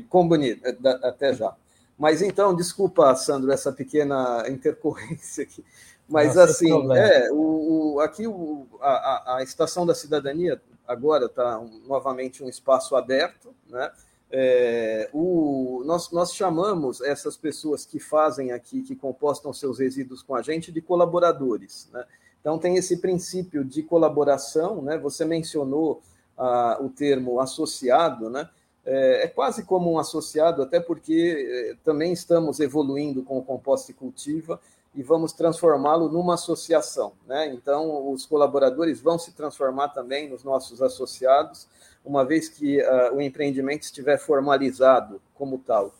[0.08, 1.56] Comunica, até já.
[1.98, 5.64] Mas então, desculpa, Sandro, essa pequena intercorrência aqui.
[6.08, 11.58] Mas Nossa, assim, é, o, o, aqui o, a, a Estação da Cidadania agora está
[11.58, 13.90] um, novamente um espaço aberto, né?
[14.36, 20.34] é, o, nós, nós chamamos essas pessoas que fazem aqui, que compostam seus resíduos com
[20.34, 21.88] a gente, de colaboradores.
[21.92, 22.04] Né?
[22.44, 24.98] Então, tem esse princípio de colaboração, né?
[24.98, 26.02] você mencionou
[26.36, 28.50] ah, o termo associado, né?
[28.84, 33.90] É, é, quase como um associado, até porque é, também estamos evoluindo com o composto
[33.90, 34.60] e cultiva
[34.94, 37.14] e vamos transformá-lo numa associação.
[37.26, 37.48] Né?
[37.54, 41.66] Então, os colaboradores vão se transformar também nos nossos associados,
[42.04, 45.94] uma vez que uh, o empreendimento estiver formalizado como tal.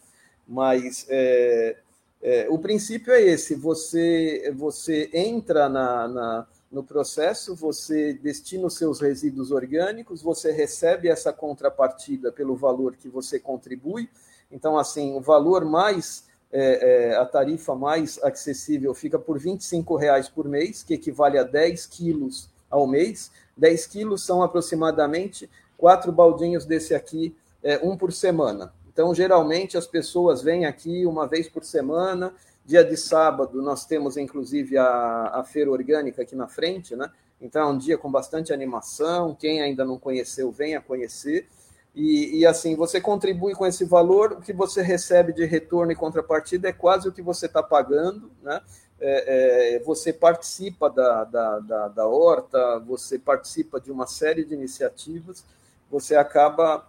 [0.47, 1.79] Mas é,
[2.27, 8.79] é, o princípio é esse: você, você entra na, na, no processo, você destina os
[8.79, 14.09] seus resíduos orgânicos, você recebe essa contrapartida pelo valor que você contribui.
[14.51, 20.33] Então, assim, o valor mais é, é, a tarifa mais acessível fica por R$ 25,00
[20.33, 23.31] por mês, que equivale a 10 quilos ao mês.
[23.55, 28.73] 10 quilos são aproximadamente quatro baldinhos desse aqui, é, um por semana.
[28.95, 32.33] Então, geralmente, as pessoas vêm aqui uma vez por semana.
[32.65, 37.11] Dia de sábado, nós temos inclusive a, a feira orgânica aqui na frente, né?
[37.41, 39.35] Então, é um dia com bastante animação.
[39.35, 41.49] Quem ainda não conheceu, venha conhecer.
[41.93, 45.97] E, e, assim, você contribui com esse valor, o que você recebe de retorno e
[45.97, 48.61] contrapartida é quase o que você está pagando, né?
[49.01, 54.55] É, é, você participa da, da, da, da, horta, você participa de uma série de
[54.55, 55.45] iniciativas,
[55.91, 56.87] você acaba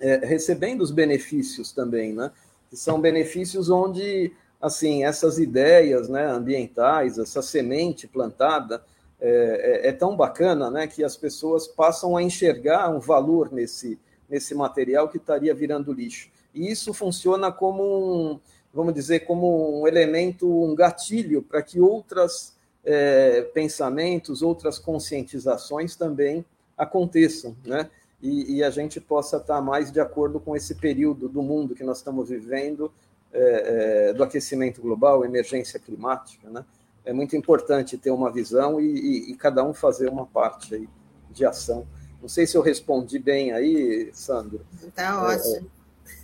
[0.00, 2.30] é, recebendo os benefícios também, né?
[2.68, 8.82] Que são benefícios onde, assim, essas ideias né, ambientais, essa semente plantada,
[9.20, 10.86] é, é, é tão bacana, né?
[10.86, 13.98] Que as pessoas passam a enxergar um valor nesse
[14.30, 16.30] nesse material que estaria virando lixo.
[16.54, 18.40] E isso funciona como um,
[18.72, 26.44] vamos dizer, como um elemento, um gatilho para que outros é, pensamentos, outras conscientizações também
[26.78, 27.90] aconteçam, né?
[28.22, 31.82] E, e, a gente possa estar mais de acordo com esse período do mundo que
[31.82, 32.92] nós estamos vivendo,
[33.32, 36.64] é, é, do aquecimento global, emergência climática, né?
[37.02, 40.88] É muito importante ter uma visão e, e, e cada um fazer uma parte aí
[41.30, 41.86] de ação.
[42.20, 44.60] Não sei se eu respondi bem aí, Sandro.
[44.86, 45.70] Está é, ótimo.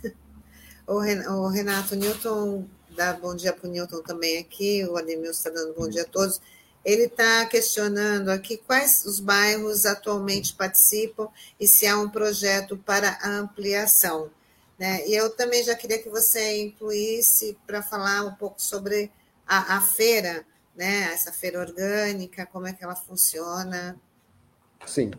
[0.89, 5.49] É, o Renato Newton dá bom dia para o Newton também aqui, o Ademilson está
[5.49, 6.39] dando bom dia a todos.
[6.87, 11.27] Ele está questionando aqui quais os bairros atualmente participam
[11.59, 14.29] e se há um projeto para ampliação.
[14.79, 15.05] Né?
[15.05, 19.11] E eu também já queria que você incluísse para falar um pouco sobre
[19.45, 20.45] a, a feira,
[20.77, 21.11] né?
[21.11, 23.99] essa feira orgânica, como é que ela funciona.
[24.85, 25.11] Sim,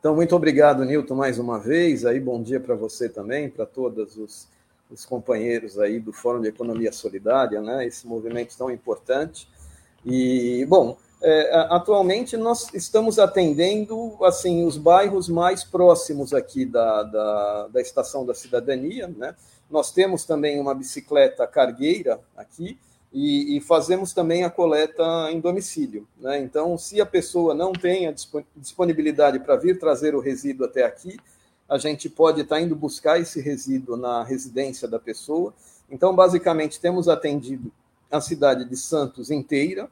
[0.00, 2.06] então, muito obrigado, Nilton, mais uma vez.
[2.06, 4.48] Aí, bom dia para você também, para todos os,
[4.88, 7.84] os, companheiros aí do Fórum de Economia Solidária, né?
[7.84, 9.46] Esse movimento tão importante.
[10.04, 17.68] E, bom, é, atualmente nós estamos atendendo assim os bairros mais próximos aqui da, da,
[17.68, 19.34] da Estação da Cidadania, né?
[19.70, 22.78] Nós temos também uma bicicleta cargueira aqui,
[23.12, 26.06] e, e, fazemos também a coleta em domicílio.
[26.18, 26.40] Né?
[26.40, 28.14] Então, se a pessoa não tem a
[28.56, 31.18] disponibilidade para vir trazer o resíduo até aqui,
[31.68, 35.54] a gente pode estar tá indo buscar esse resíduo na residência da pessoa.
[35.90, 37.72] Então, basicamente, temos atendido
[38.10, 39.88] a cidade de Santos inteira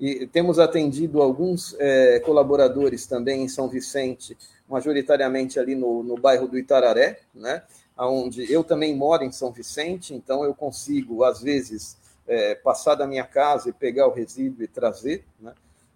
[0.00, 6.48] e temos atendido alguns é, colaboradores também em São Vicente, majoritariamente ali no, no bairro
[6.48, 7.62] do Itararé, né?
[7.98, 13.06] onde eu também moro em São Vicente, então eu consigo, às vezes, é, passar da
[13.06, 15.24] minha casa e pegar o resíduo e trazer.
[15.38, 15.52] Né?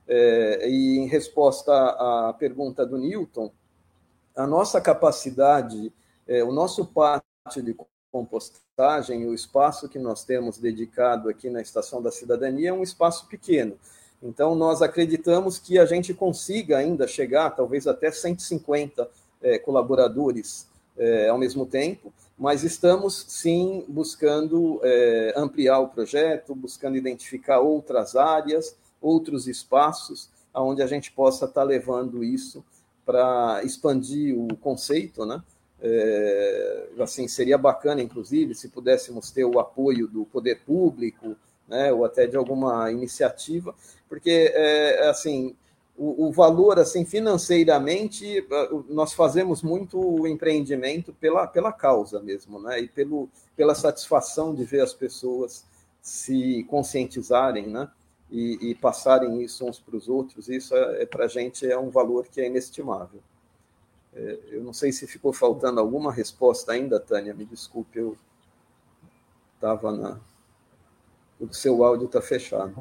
[0.06, 3.50] É, e em resposta à pergunta do Newton,
[4.36, 5.90] a nossa capacidade,
[6.28, 7.74] é, o nosso pátio de
[8.14, 13.26] compostagem, o espaço que nós temos dedicado aqui na Estação da Cidadania é um espaço
[13.26, 13.76] pequeno.
[14.22, 19.10] Então, nós acreditamos que a gente consiga ainda chegar, talvez até 150
[19.42, 26.96] é, colaboradores é, ao mesmo tempo, mas estamos sim buscando é, ampliar o projeto, buscando
[26.96, 32.64] identificar outras áreas, outros espaços, onde a gente possa estar levando isso
[33.04, 35.42] para expandir o conceito, né?
[35.80, 41.36] É, assim seria bacana, inclusive, se pudéssemos ter o apoio do poder público,
[41.68, 43.74] né, ou até de alguma iniciativa,
[44.08, 45.54] porque é, assim
[45.96, 48.44] o, o, valor assim financeiramente
[48.88, 54.80] nós fazemos muito empreendimento pela, pela causa mesmo né e pelo, pela satisfação de ver
[54.80, 55.64] as pessoas
[56.02, 57.88] se conscientizarem né
[58.30, 61.78] e, e passarem isso uns para os outros isso é, é para a gente é
[61.78, 63.20] um valor que é inestimável.
[63.20, 63.33] é,
[64.14, 68.16] eu não sei se ficou faltando alguma resposta ainda Tânia me desculpe eu
[69.54, 70.20] estava na
[71.40, 72.74] o seu áudio está fechado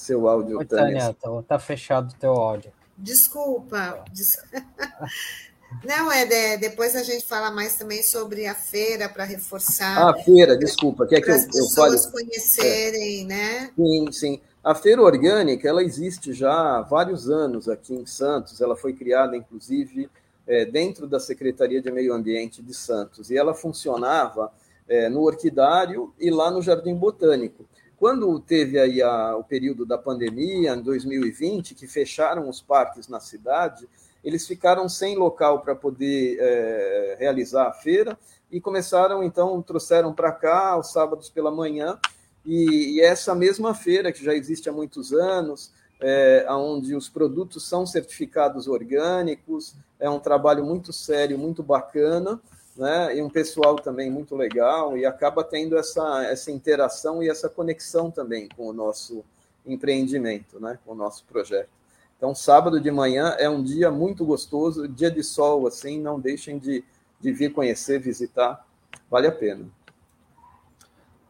[0.00, 1.14] seu áudio, Oi, Tânia.
[1.14, 2.72] Tá, tá fechado o teu áudio.
[2.96, 4.02] Desculpa.
[4.10, 4.42] Des...
[5.84, 9.98] Não, é de, depois a gente fala mais também sobre a feira para reforçar.
[9.98, 13.24] Ah, a feira, desculpa, que é que eu, as pessoas eu conhecerem, é.
[13.24, 13.70] né?
[13.76, 14.40] Sim, sim.
[14.62, 18.60] A feira orgânica ela existe já há vários anos aqui em Santos.
[18.60, 20.10] Ela foi criada, inclusive,
[20.46, 24.52] é, dentro da Secretaria de Meio Ambiente de Santos e ela funcionava
[24.86, 27.64] é, no Orquidário e lá no Jardim Botânico.
[27.96, 33.20] Quando teve aí a, o período da pandemia, em 2020, que fecharam os parques na
[33.20, 33.88] cidade,
[34.22, 38.18] eles ficaram sem local para poder é, realizar a feira
[38.50, 41.98] e começaram, então, trouxeram para cá os sábados pela manhã,
[42.44, 47.68] e, e, essa mesma feira, que já existe há muitos anos, é, onde os produtos
[47.68, 52.40] são certificados orgânicos, é um trabalho muito sério, muito bacana,
[52.76, 53.16] né?
[53.16, 58.10] e um pessoal também muito legal, e acaba tendo essa, essa interação e essa conexão
[58.10, 59.22] também com o nosso
[59.66, 60.78] empreendimento, né?
[60.84, 61.68] com o nosso projeto.
[62.16, 66.58] Então, sábado de manhã é um dia muito gostoso, dia de sol, assim, não deixem
[66.58, 66.84] de,
[67.20, 68.66] de vir conhecer, visitar,
[69.10, 69.66] vale a pena.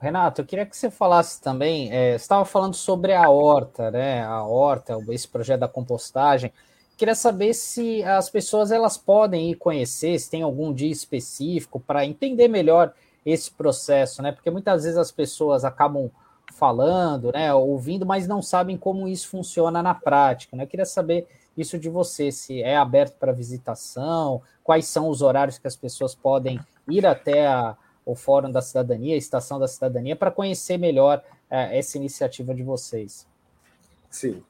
[0.01, 4.25] Renato, eu queria que você falasse também, é, você estava falando sobre a horta, né?
[4.25, 6.51] A horta, esse projeto da compostagem.
[6.97, 12.07] Queria saber se as pessoas elas podem ir conhecer, se tem algum dia específico para
[12.07, 12.95] entender melhor
[13.27, 14.33] esse processo, né?
[14.33, 16.11] Porque muitas vezes as pessoas acabam
[16.53, 20.57] falando, né, ouvindo, mas não sabem como isso funciona na prática.
[20.57, 20.65] Né?
[20.65, 25.59] Eu queria saber isso de você, se é aberto para visitação, quais são os horários
[25.59, 27.77] que as pessoas podem ir até a,
[28.11, 32.63] o Fórum da Cidadania, a Estação da Cidadania, para conhecer melhor é, essa iniciativa de
[32.63, 33.27] vocês.
[34.11, 34.43] Sim.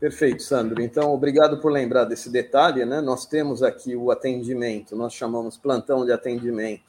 [0.00, 0.80] Perfeito, Sandro.
[0.80, 2.84] Então, obrigado por lembrar desse detalhe.
[2.84, 3.00] Né?
[3.00, 6.82] Nós temos aqui o atendimento, nós chamamos plantão de atendimento,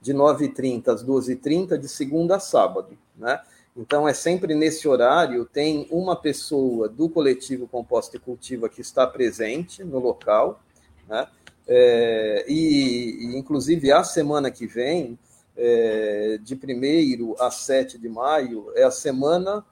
[0.00, 2.96] de 9h30 às 12h30, de segunda a sábado.
[3.16, 3.40] Né?
[3.76, 9.06] Então, é sempre nesse horário, tem uma pessoa do coletivo Composta e Cultiva que está
[9.06, 10.60] presente no local,
[11.08, 11.26] né?
[11.72, 15.16] É, e, e, inclusive, a semana que vem,
[15.62, 19.62] é, de 1 a 7 de maio, é a Semana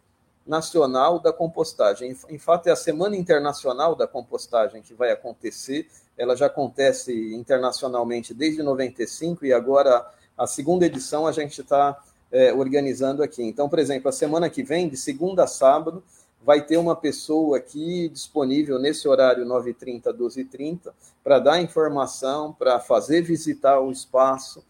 [0.47, 2.15] Nacional da Compostagem.
[2.29, 5.89] Em fato, é a Semana Internacional da Compostagem que vai acontecer.
[6.17, 11.99] Ela já acontece internacionalmente desde 95 e agora, a segunda edição, a gente está
[12.31, 13.43] é, organizando aqui.
[13.43, 16.05] Então, por exemplo, a semana que vem, de segunda a sábado,
[16.45, 20.93] vai ter uma pessoa aqui disponível nesse horário 9h30, 12h30,
[21.25, 24.63] para dar informação, para fazer visitar o espaço,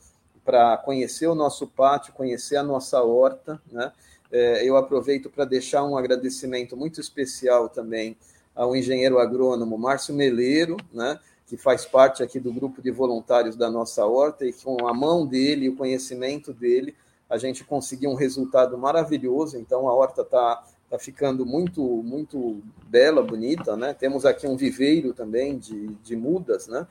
[0.48, 3.60] para conhecer o nosso pátio, conhecer a nossa horta.
[3.70, 3.92] Né?
[4.32, 8.16] É, eu aproveito para deixar um agradecimento muito especial também
[8.56, 11.20] ao engenheiro agrônomo Márcio Meleiro, né?
[11.46, 15.26] que faz parte aqui do grupo de voluntários da nossa horta, e com a mão
[15.26, 16.96] dele e o conhecimento dele,
[17.28, 23.22] a gente conseguiu um resultado maravilhoso, então a horta está tá ficando muito muito bela,
[23.22, 23.92] bonita, né?
[23.92, 26.86] Temos aqui um viveiro também de, de mudas, né?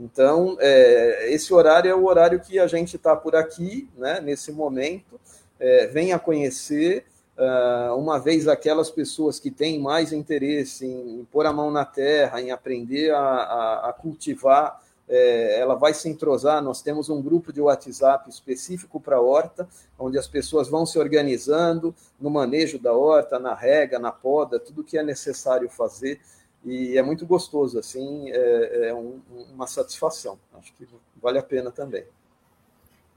[0.00, 4.18] Então, é, esse horário é o horário que a gente está por aqui, né?
[4.20, 5.20] Nesse momento,
[5.58, 7.04] é, venha conhecer,
[7.36, 11.84] uh, uma vez aquelas pessoas que têm mais interesse em, em pôr a mão na
[11.84, 14.80] terra, em aprender a, a, a cultivar
[15.10, 16.62] é, ela vai se entrosar.
[16.62, 20.98] Nós temos um grupo de WhatsApp específico para a horta, onde as pessoas vão se
[20.98, 26.20] organizando no manejo da horta, na rega, na poda, tudo que é necessário fazer.
[26.64, 29.20] E é muito gostoso, assim, é, é um,
[29.52, 30.38] uma satisfação.
[30.54, 30.86] Acho que
[31.20, 32.04] vale a pena também.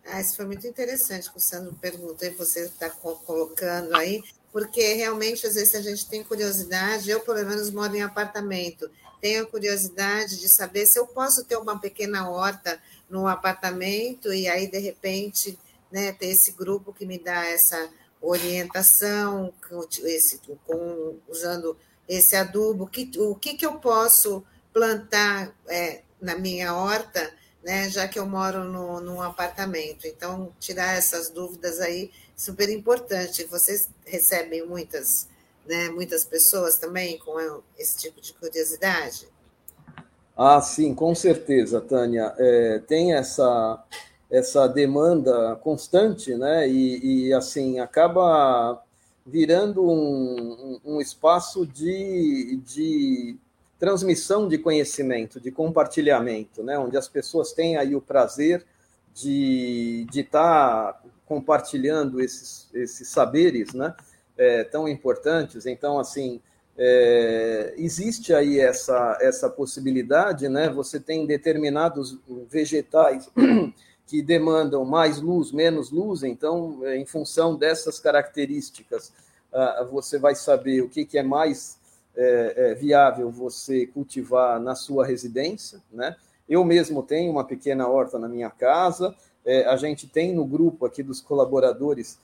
[0.05, 4.21] Ah, isso foi muito interessante que o Sandro perguntou e você está colocando aí,
[4.51, 8.89] porque realmente às vezes a gente tem curiosidade, eu pelo menos moro em apartamento,
[9.21, 12.77] tenho curiosidade de saber se eu posso ter uma pequena horta
[13.09, 15.57] no apartamento e aí, de repente,
[15.89, 17.89] né, ter esse grupo que me dá essa
[18.21, 19.53] orientação,
[20.03, 21.77] esse, com, usando
[22.07, 24.43] esse adubo, que, o que, que eu posso
[24.73, 27.31] plantar é, na minha horta,
[27.63, 30.05] né, já que eu moro no, num apartamento.
[30.05, 33.45] Então, tirar essas dúvidas aí, super importante.
[33.45, 35.27] Vocês recebem muitas
[35.65, 39.27] né, muitas pessoas também com esse tipo de curiosidade?
[40.35, 42.33] Ah, sim, com certeza, Tânia.
[42.37, 43.83] É, tem essa,
[44.29, 46.67] essa demanda constante, né?
[46.67, 48.81] E, e assim, acaba
[49.25, 53.35] virando um, um, espaço de, de
[53.79, 56.77] transmissão de conhecimento, de compartilhamento, né?
[56.77, 58.65] Onde as pessoas têm aí o prazer
[59.13, 63.95] de estar tá compartilhando esses, esses saberes, né?
[64.37, 65.65] é, tão importantes.
[65.65, 66.41] Então, assim,
[66.77, 70.69] é, existe aí essa, essa possibilidade, né?
[70.69, 72.17] Você tem determinados
[72.49, 73.29] vegetais
[74.13, 79.11] que demandam mais luz, menos luz, então, é, em função dessas características,
[79.89, 81.79] você vai saber o que, é mais
[82.15, 86.15] é, é, viável você cultivar na sua residência, né?
[86.47, 89.15] Eu mesmo tenho uma pequena horta na minha casa,
[89.65, 92.19] a gente tem no grupo aqui dos colaboradores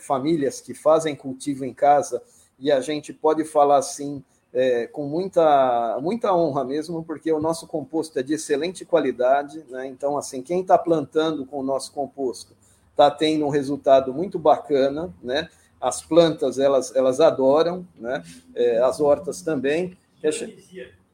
[0.00, 2.22] famílias que fazem cultivo em casa
[2.58, 7.66] e a gente pode falar assim é, com muita, muita honra mesmo, porque o nosso
[7.66, 9.86] composto é de excelente qualidade, né?
[9.86, 12.54] então assim quem está plantando com o nosso composto
[12.90, 15.48] está tendo um resultado muito bacana, né?
[15.80, 18.22] As plantas elas elas adoram, né?
[18.54, 19.96] É, as hortas também.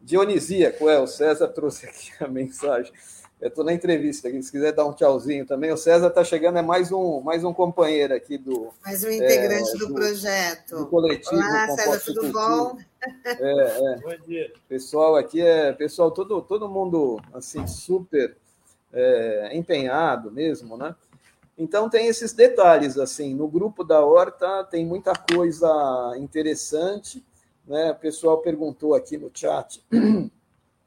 [0.03, 0.89] Dionisíaco.
[0.89, 2.93] É, o César trouxe aqui a mensagem.
[3.39, 5.71] Eu estou na entrevista aqui, se quiser dar um tchauzinho também.
[5.71, 8.73] O César está chegando, é mais um, mais um companheiro aqui do.
[8.83, 10.77] Mais um integrante é, do, do, projeto.
[10.79, 11.37] Do coletivo.
[11.37, 12.79] Olá, César, tudo bom?
[13.25, 13.97] É, é.
[14.01, 14.53] Bom dia.
[14.67, 18.35] Pessoal aqui é pessoal, todo, todo mundo assim, super
[18.91, 20.95] é, empenhado mesmo, né?
[21.59, 23.35] Então tem esses detalhes assim.
[23.35, 27.25] No grupo da Horta tem muita coisa interessante.
[27.67, 27.91] Né?
[27.91, 29.85] O pessoal perguntou aqui no chat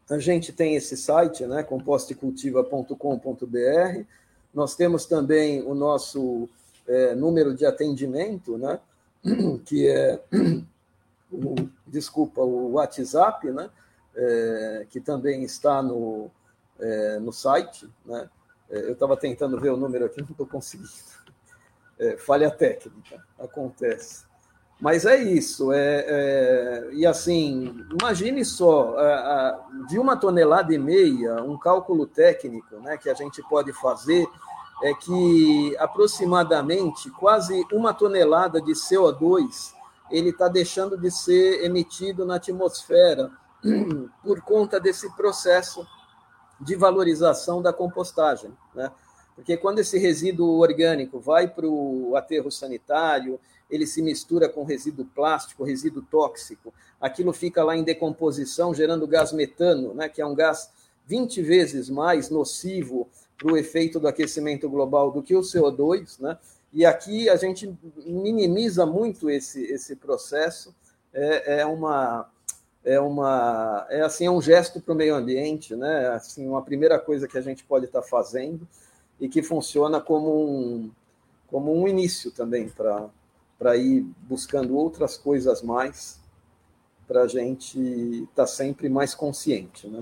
[0.09, 4.03] A gente tem esse site, né, compostecultiva.com.br.
[4.51, 6.49] Nós temos também o nosso
[6.87, 8.79] é, número de atendimento, né,
[9.65, 10.19] que é,
[11.31, 11.53] o,
[11.85, 13.69] desculpa, o WhatsApp, né,
[14.15, 16.31] é, que também está no,
[16.79, 17.87] é, no site.
[18.03, 18.27] Né.
[18.71, 20.89] É, eu estava tentando ver o número aqui, não estou conseguindo.
[21.99, 24.28] É, falha técnica, acontece.
[24.79, 25.73] Mas é isso.
[25.73, 28.95] É, é, e assim, imagine só,
[29.87, 34.27] de uma tonelada e meia, um cálculo técnico né, que a gente pode fazer
[34.81, 39.73] é que aproximadamente quase uma tonelada de CO2
[40.09, 43.29] ele está deixando de ser emitido na atmosfera
[44.23, 45.85] por conta desse processo
[46.59, 48.51] de valorização da compostagem.
[48.73, 48.91] Né?
[49.39, 53.39] Porque quando esse resíduo orgânico vai para o aterro sanitário,
[53.71, 59.31] ele se mistura com resíduo plástico, resíduo tóxico, aquilo fica lá em decomposição, gerando gás
[59.31, 60.69] metano, né, que é um gás
[61.05, 66.37] 20 vezes mais nocivo para o efeito do aquecimento global do que o CO2, né?
[66.73, 67.73] E aqui a gente
[68.05, 70.75] minimiza muito esse, esse processo.
[71.13, 72.29] É, é uma
[72.83, 76.09] é uma é assim é um gesto para o meio ambiente, né?
[76.09, 78.67] Assim uma primeira coisa que a gente pode estar tá fazendo
[79.19, 80.91] e que funciona como um
[81.47, 82.69] como um início também
[83.57, 86.19] para ir buscando outras coisas mais,
[87.07, 89.87] para a gente estar tá sempre mais consciente.
[89.87, 89.99] Né?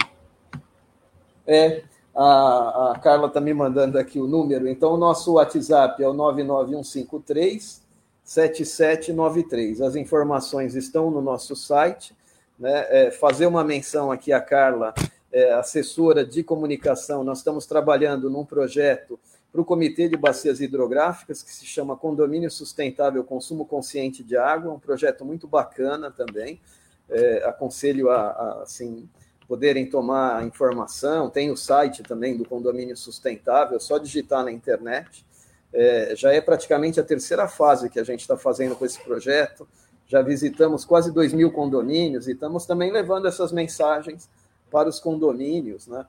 [1.48, 6.08] É, a, a Carla está me mandando aqui o número, então o nosso WhatsApp é
[6.08, 7.88] o 99153
[8.28, 9.82] 7793.
[9.82, 12.14] As informações estão no nosso site.
[12.60, 12.86] Né?
[12.90, 14.94] É, fazer uma menção aqui a Carla,
[15.32, 19.20] é, assessora de comunicação, nós estamos trabalhando num projeto
[19.52, 24.74] para o Comitê de Bacias Hidrográficas, que se chama Condomínio Sustentável Consumo Consciente de Água,
[24.74, 26.62] um projeto muito bacana também.
[27.10, 29.10] É, aconselho a, a assim,
[29.48, 31.30] poderem tomar informação.
[31.30, 35.26] Tem o site também do Condomínio Sustentável, só digitar na internet.
[35.74, 39.68] É, já é praticamente a terceira fase que a gente está fazendo com esse projeto.
[40.06, 44.30] Já visitamos quase 2 mil condomínios e estamos também levando essas mensagens
[44.72, 46.06] para os condomínios, né?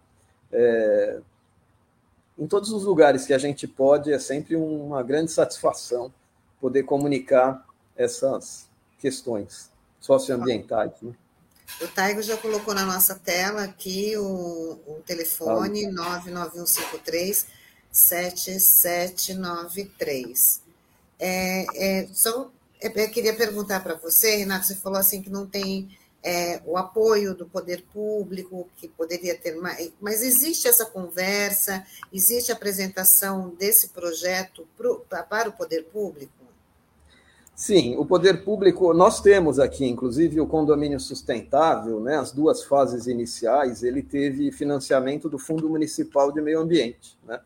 [0.53, 1.21] É,
[2.39, 6.13] em todos os lugares que a gente pode, é sempre uma grande satisfação
[6.61, 10.93] poder comunicar essas questões socioambientais.
[11.03, 11.13] Né?
[11.81, 15.93] O Taigo já colocou na nossa tela aqui o, o telefone ah.
[15.93, 17.47] 99153
[17.91, 20.63] 7793.
[21.19, 22.49] É, é, só
[22.81, 25.91] é, eu queria perguntar para você, Renato, você falou assim que não tem
[26.23, 29.93] é, o apoio do poder público, que poderia ter mais.
[30.01, 36.33] Mas existe essa conversa, existe a apresentação desse projeto pro, para o poder público?
[37.55, 43.09] Sim, o poder público, nós temos aqui, inclusive, o condomínio sustentável, né, as duas fases
[43.09, 47.19] iniciais, ele teve financiamento do Fundo Municipal de Meio Ambiente.
[47.27, 47.41] Né?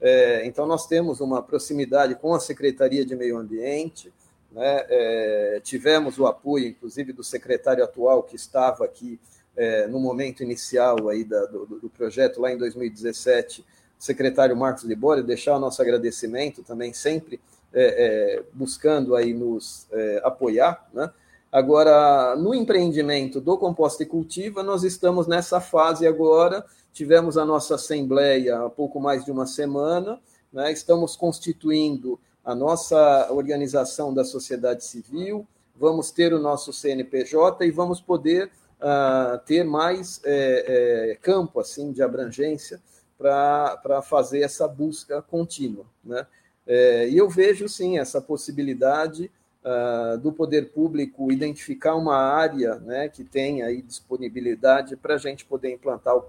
[0.00, 4.10] É, então, nós temos uma proximidade com a Secretaria de Meio Ambiente,
[4.50, 4.86] né?
[4.88, 9.20] É, tivemos o apoio, inclusive, do secretário atual que estava aqui
[9.56, 13.64] é, no momento inicial aí da, do, do, projeto, lá em 2017, o
[13.98, 17.40] secretário Marcos Libório, deixar o nosso agradecimento também, sempre
[17.72, 20.88] é, é buscando aí nos é, apoiar.
[20.94, 21.10] Né?
[21.50, 27.74] Agora, no empreendimento do Composta e Cultiva, nós estamos nessa fase agora, tivemos a nossa
[27.74, 30.20] assembleia há pouco mais de uma semana,
[30.52, 30.70] né?
[30.70, 32.18] estamos constituindo
[32.48, 35.46] a nossa organização da sociedade civil,
[35.76, 41.92] vamos ter o nosso CNPJ e vamos poder uh, ter mais é, é, campo assim
[41.92, 42.80] de abrangência
[43.18, 45.84] para fazer essa busca contínua.
[46.02, 46.26] Né?
[46.66, 49.30] É, e eu vejo sim essa possibilidade
[49.62, 55.44] uh, do poder público identificar uma área né, que tem aí disponibilidade para a gente
[55.44, 56.24] poder implantar o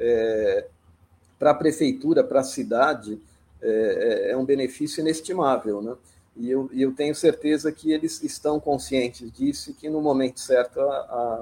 [0.00, 0.66] é,
[1.38, 3.20] para a prefeitura, para a cidade,
[3.62, 5.80] é, é, é, um benefício inestimável.
[5.80, 5.94] Né?
[6.36, 10.80] E eu, eu tenho certeza que eles estão conscientes disso e que no momento certo
[10.80, 11.40] a, a,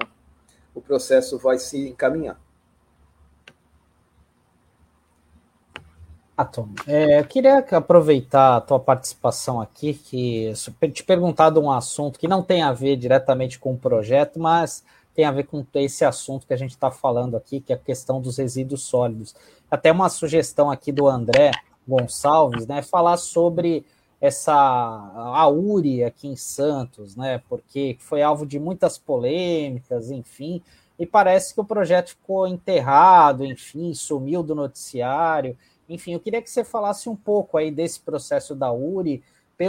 [0.75, 2.39] o processo vai se encaminhar.
[6.45, 10.51] Tom, é, eu queria aproveitar a tua participação aqui, que
[10.91, 14.83] te perguntar de um assunto que não tem a ver diretamente com o projeto, mas
[15.13, 17.79] tem a ver com esse assunto que a gente está falando aqui, que é a
[17.79, 19.35] questão dos resíduos sólidos.
[19.69, 21.51] Até uma sugestão aqui do André
[21.87, 23.85] Gonçalves, né, falar sobre
[24.19, 30.61] essa a URI aqui em Santos, né, porque foi alvo de muitas polêmicas, enfim,
[30.99, 35.57] e parece que o projeto ficou enterrado, enfim, sumiu do noticiário.
[35.89, 39.23] Enfim, eu queria que você falasse um pouco aí desse processo da URI,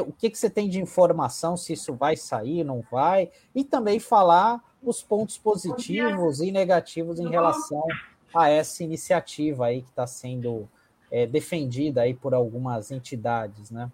[0.07, 3.99] o que, que você tem de informação, se isso vai sair, não vai, e também
[3.99, 7.87] falar os pontos positivos e negativos em relação
[8.35, 10.69] a essa iniciativa aí que está sendo
[11.13, 13.93] é, defendida aí por algumas entidades, né?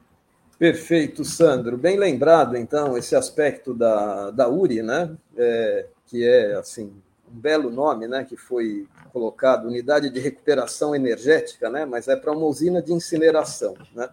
[0.56, 1.76] Perfeito, Sandro.
[1.76, 5.16] Bem lembrado, então, esse aspecto da, da URI, né?
[5.36, 6.92] É, que é, assim,
[7.30, 8.24] um belo nome, né?
[8.24, 11.84] Que foi colocado, Unidade de Recuperação Energética, né?
[11.84, 14.08] Mas é para uma usina de incineração, né?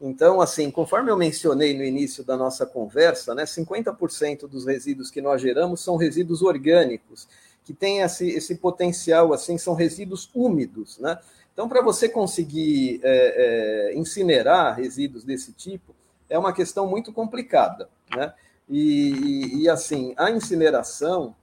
[0.00, 5.20] Então, assim, conforme eu mencionei no início da nossa conversa, né, 50% dos resíduos que
[5.20, 7.28] nós geramos são resíduos orgânicos,
[7.62, 11.18] que têm esse, esse potencial, assim, são resíduos úmidos, né?
[11.52, 15.94] Então, para você conseguir é, é, incinerar resíduos desse tipo,
[16.28, 18.32] é uma questão muito complicada, né?
[18.68, 21.34] E, e, e assim, a incineração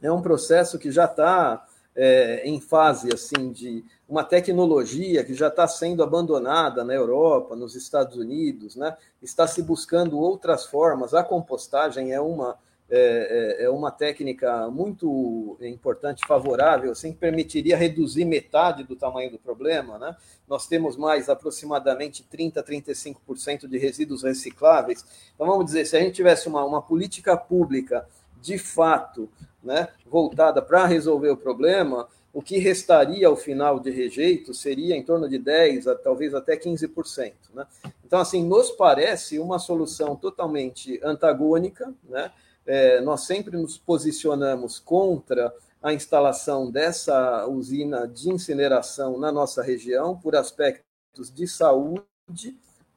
[0.00, 5.48] é um processo que já está é, em fase assim de uma tecnologia que já
[5.48, 8.96] está sendo abandonada na Europa, nos Estados Unidos, né?
[9.20, 11.12] está se buscando outras formas.
[11.12, 12.56] A compostagem é uma,
[12.90, 19.30] é, é, é uma técnica muito importante, favorável, assim, que permitiria reduzir metade do tamanho
[19.30, 19.98] do problema.
[19.98, 20.16] Né?
[20.48, 25.04] Nós temos mais aproximadamente 30% a 35% de resíduos recicláveis.
[25.34, 28.06] Então, vamos dizer, se a gente tivesse uma, uma política pública
[28.40, 29.28] de fato
[29.62, 35.02] né, voltada para resolver o problema, o que restaria ao final de rejeito seria em
[35.02, 37.32] torno de 10%, a, talvez até 15%.
[37.52, 37.66] Né?
[38.06, 41.92] Então, assim, nos parece uma solução totalmente antagônica.
[42.08, 42.30] Né?
[42.68, 45.50] É, nós sempre nos posicionamos contra
[45.82, 52.04] a instalação dessa usina de incineração na nossa região, por aspectos de saúde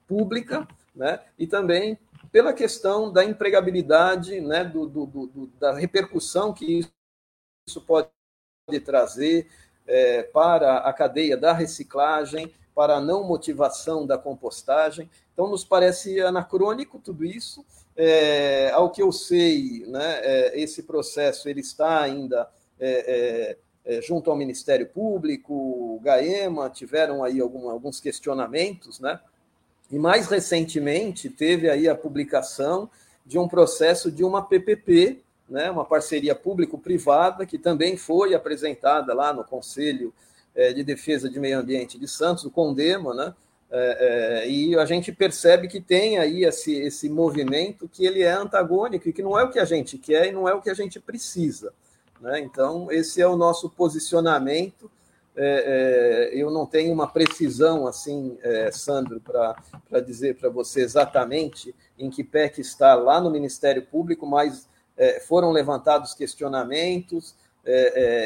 [0.05, 1.21] pública né?
[1.39, 1.97] e também
[2.33, 6.85] pela questão da empregabilidade, né, do, do, do da repercussão que
[7.65, 8.09] isso pode
[8.83, 9.49] trazer
[9.87, 15.09] é, para a cadeia da reciclagem, para a não motivação da compostagem.
[15.33, 17.65] Então, nos parece anacrônico tudo isso.
[17.95, 24.01] É, ao que eu sei, né, é, esse processo ele está ainda é, é, é,
[24.01, 29.19] junto ao Ministério Público, o GAEMA, tiveram aí algum, alguns questionamentos, né?
[29.91, 32.89] E mais recentemente teve aí a publicação
[33.25, 39.33] de um processo de uma PPP, né, uma parceria público-privada, que também foi apresentada lá
[39.33, 40.13] no Conselho
[40.55, 43.35] eh, de Defesa de Meio Ambiente de Santos, o CONDEMA, né,
[43.71, 48.31] é, é, e a gente percebe que tem aí esse, esse movimento que ele é
[48.31, 50.69] antagônico e que não é o que a gente quer e não é o que
[50.69, 51.73] a gente precisa.
[52.19, 52.41] Né?
[52.41, 54.91] Então, esse é o nosso posicionamento
[55.35, 59.55] é, é, eu não tenho uma precisão assim, é, Sandro, para
[60.01, 64.67] dizer para você exatamente em que pé que está lá no Ministério Público, mas
[64.97, 67.35] é, foram levantados questionamentos,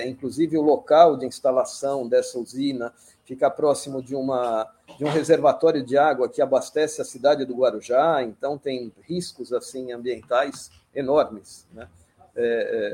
[0.08, 2.93] inclusive o local de instalação dessa usina
[3.26, 8.24] fica próximo de, uma, de um reservatório de água que abastece a cidade do Guarujá,
[8.24, 11.68] então tem riscos assim ambientais enormes.
[11.74, 11.88] Né?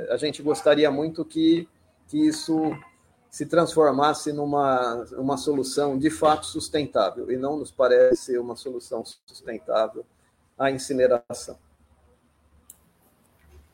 [0.09, 1.67] a gente gostaria muito que,
[2.07, 2.71] que isso
[3.29, 10.05] se transformasse numa uma solução de fato sustentável, e não nos parece uma solução sustentável
[10.57, 11.57] a incineração.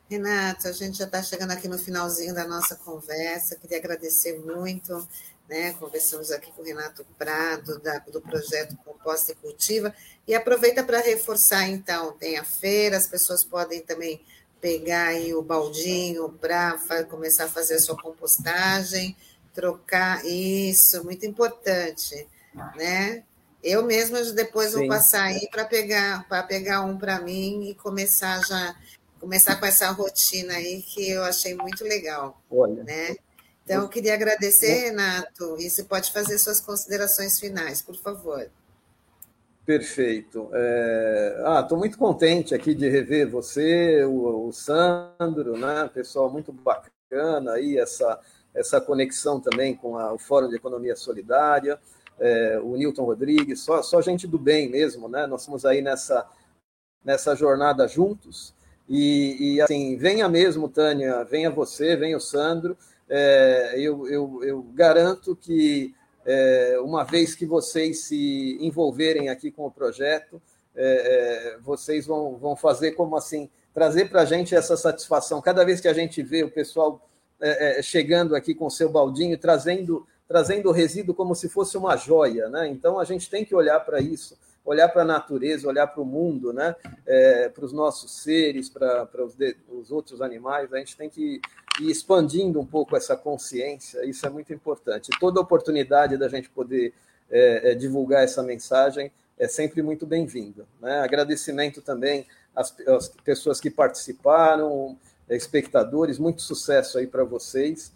[0.08, 5.06] Renato, a gente já está chegando aqui no finalzinho da nossa conversa, queria agradecer muito,
[5.48, 5.72] né?
[5.74, 9.94] Conversamos aqui com o Renato Prado, da, do projeto Composta e Cultiva,
[10.26, 14.20] e aproveita para reforçar, então, tem a feira, as pessoas podem também
[14.60, 19.16] pegar aí o baldinho para começar a fazer a sua compostagem,
[19.54, 22.26] trocar isso, muito importante,
[22.76, 23.24] né?
[23.62, 24.78] Eu mesma depois Sim.
[24.78, 28.76] vou passar aí para pegar para pegar um para mim e começar já
[29.18, 32.84] começar com essa rotina aí que eu achei muito legal, Olha.
[32.84, 33.16] né?
[33.68, 38.50] Então eu queria agradecer, Renato, e você pode fazer suas considerações finais, por favor.
[39.66, 40.48] Perfeito.
[40.54, 41.42] É...
[41.44, 45.90] Ah, estou muito contente aqui de rever você, o, o Sandro, né?
[45.92, 48.18] Pessoal muito bacana aí essa
[48.54, 51.78] essa conexão também com a, o Fórum de Economia Solidária,
[52.18, 55.26] é, o Newton Rodrigues, só, só gente do bem mesmo, né?
[55.26, 56.26] Nós estamos aí nessa,
[57.04, 58.54] nessa jornada juntos.
[58.88, 62.76] E, e assim, venha mesmo, Tânia, venha você, venha o Sandro.
[63.08, 65.94] É, eu, eu, eu, garanto que,
[66.24, 70.40] é, uma vez que vocês se envolverem aqui com o projeto,
[70.74, 75.40] é, é vocês vão, vão fazer como assim, trazer para a gente essa satisfação.
[75.40, 77.08] Cada vez que a gente vê o pessoal
[77.40, 81.76] é, é, chegando aqui com o seu baldinho, trazendo, trazendo o resíduo como se fosse
[81.76, 82.48] uma joia.
[82.48, 82.68] Né?
[82.68, 86.04] Então, a gente tem que olhar para isso, olhar para a natureza, olhar para o
[86.04, 86.74] mundo, né?
[87.06, 89.36] É, para os nossos seres, para, para os,
[89.68, 90.72] os outros animais.
[90.72, 91.40] A gente tem que
[91.80, 95.10] ir expandindo um pouco essa consciência, isso é muito importante.
[95.18, 96.92] Toda oportunidade da gente poder
[97.30, 100.66] é, é, divulgar essa mensagem é sempre muito bem-vinda.
[100.80, 101.00] Né?
[101.00, 104.98] Agradecimento também às, às pessoas que participaram,
[105.28, 107.92] espectadores, muito sucesso aí para vocês.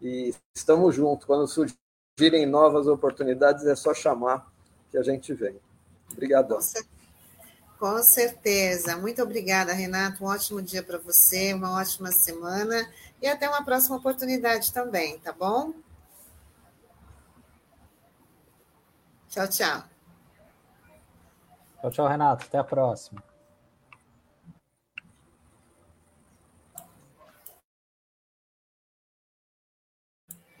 [0.00, 1.26] E estamos juntos.
[1.26, 4.50] Quando surgirem novas oportunidades, é só chamar
[4.90, 5.56] que a gente vem.
[6.12, 6.58] Obrigado.
[7.78, 8.96] Com certeza.
[8.96, 10.24] Muito obrigada, Renato.
[10.24, 12.88] Um ótimo dia para você, uma ótima semana
[13.20, 15.74] e até uma próxima oportunidade também, tá bom?
[19.28, 19.84] Tchau, tchau.
[21.80, 22.46] Tchau, tchau, Renato.
[22.46, 23.22] Até a próxima.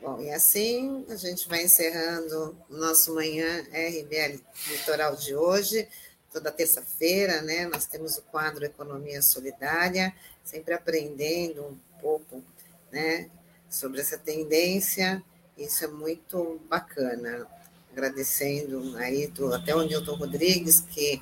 [0.00, 5.86] Bom, e assim a gente vai encerrando o nosso Manhã RBL Litoral de hoje,
[6.32, 7.66] toda terça-feira, né?
[7.66, 12.42] Nós temos o quadro Economia Solidária, sempre aprendendo um pouco,
[12.90, 13.30] né,
[13.68, 15.22] sobre essa tendência,
[15.56, 17.46] isso é muito bacana.
[17.92, 21.20] Agradecendo aí do, até o Newton Rodrigues, que,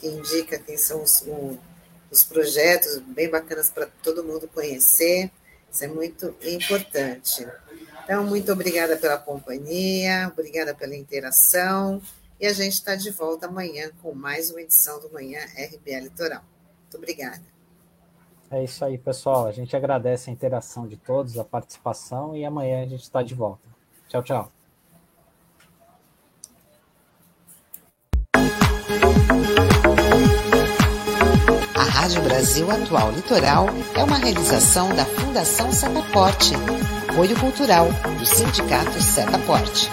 [0.00, 1.22] que indica quem são os,
[2.10, 5.30] os projetos bem bacanas para todo mundo conhecer,
[5.70, 7.46] isso é muito importante.
[8.02, 12.00] Então, muito obrigada pela companhia, obrigada pela interação.
[12.40, 16.44] E a gente está de volta amanhã com mais uma edição do Manhã RBA Litoral.
[16.82, 17.55] Muito obrigada.
[18.50, 19.46] É isso aí, pessoal.
[19.46, 23.34] A gente agradece a interação de todos, a participação, e amanhã a gente está de
[23.34, 23.68] volta.
[24.08, 24.52] Tchau, tchau.
[31.74, 36.54] A Rádio Brasil Atual Litoral é uma realização da Fundação Setaporte
[37.16, 37.88] apoio cultural
[38.18, 39.88] do Sindicato Setaporte.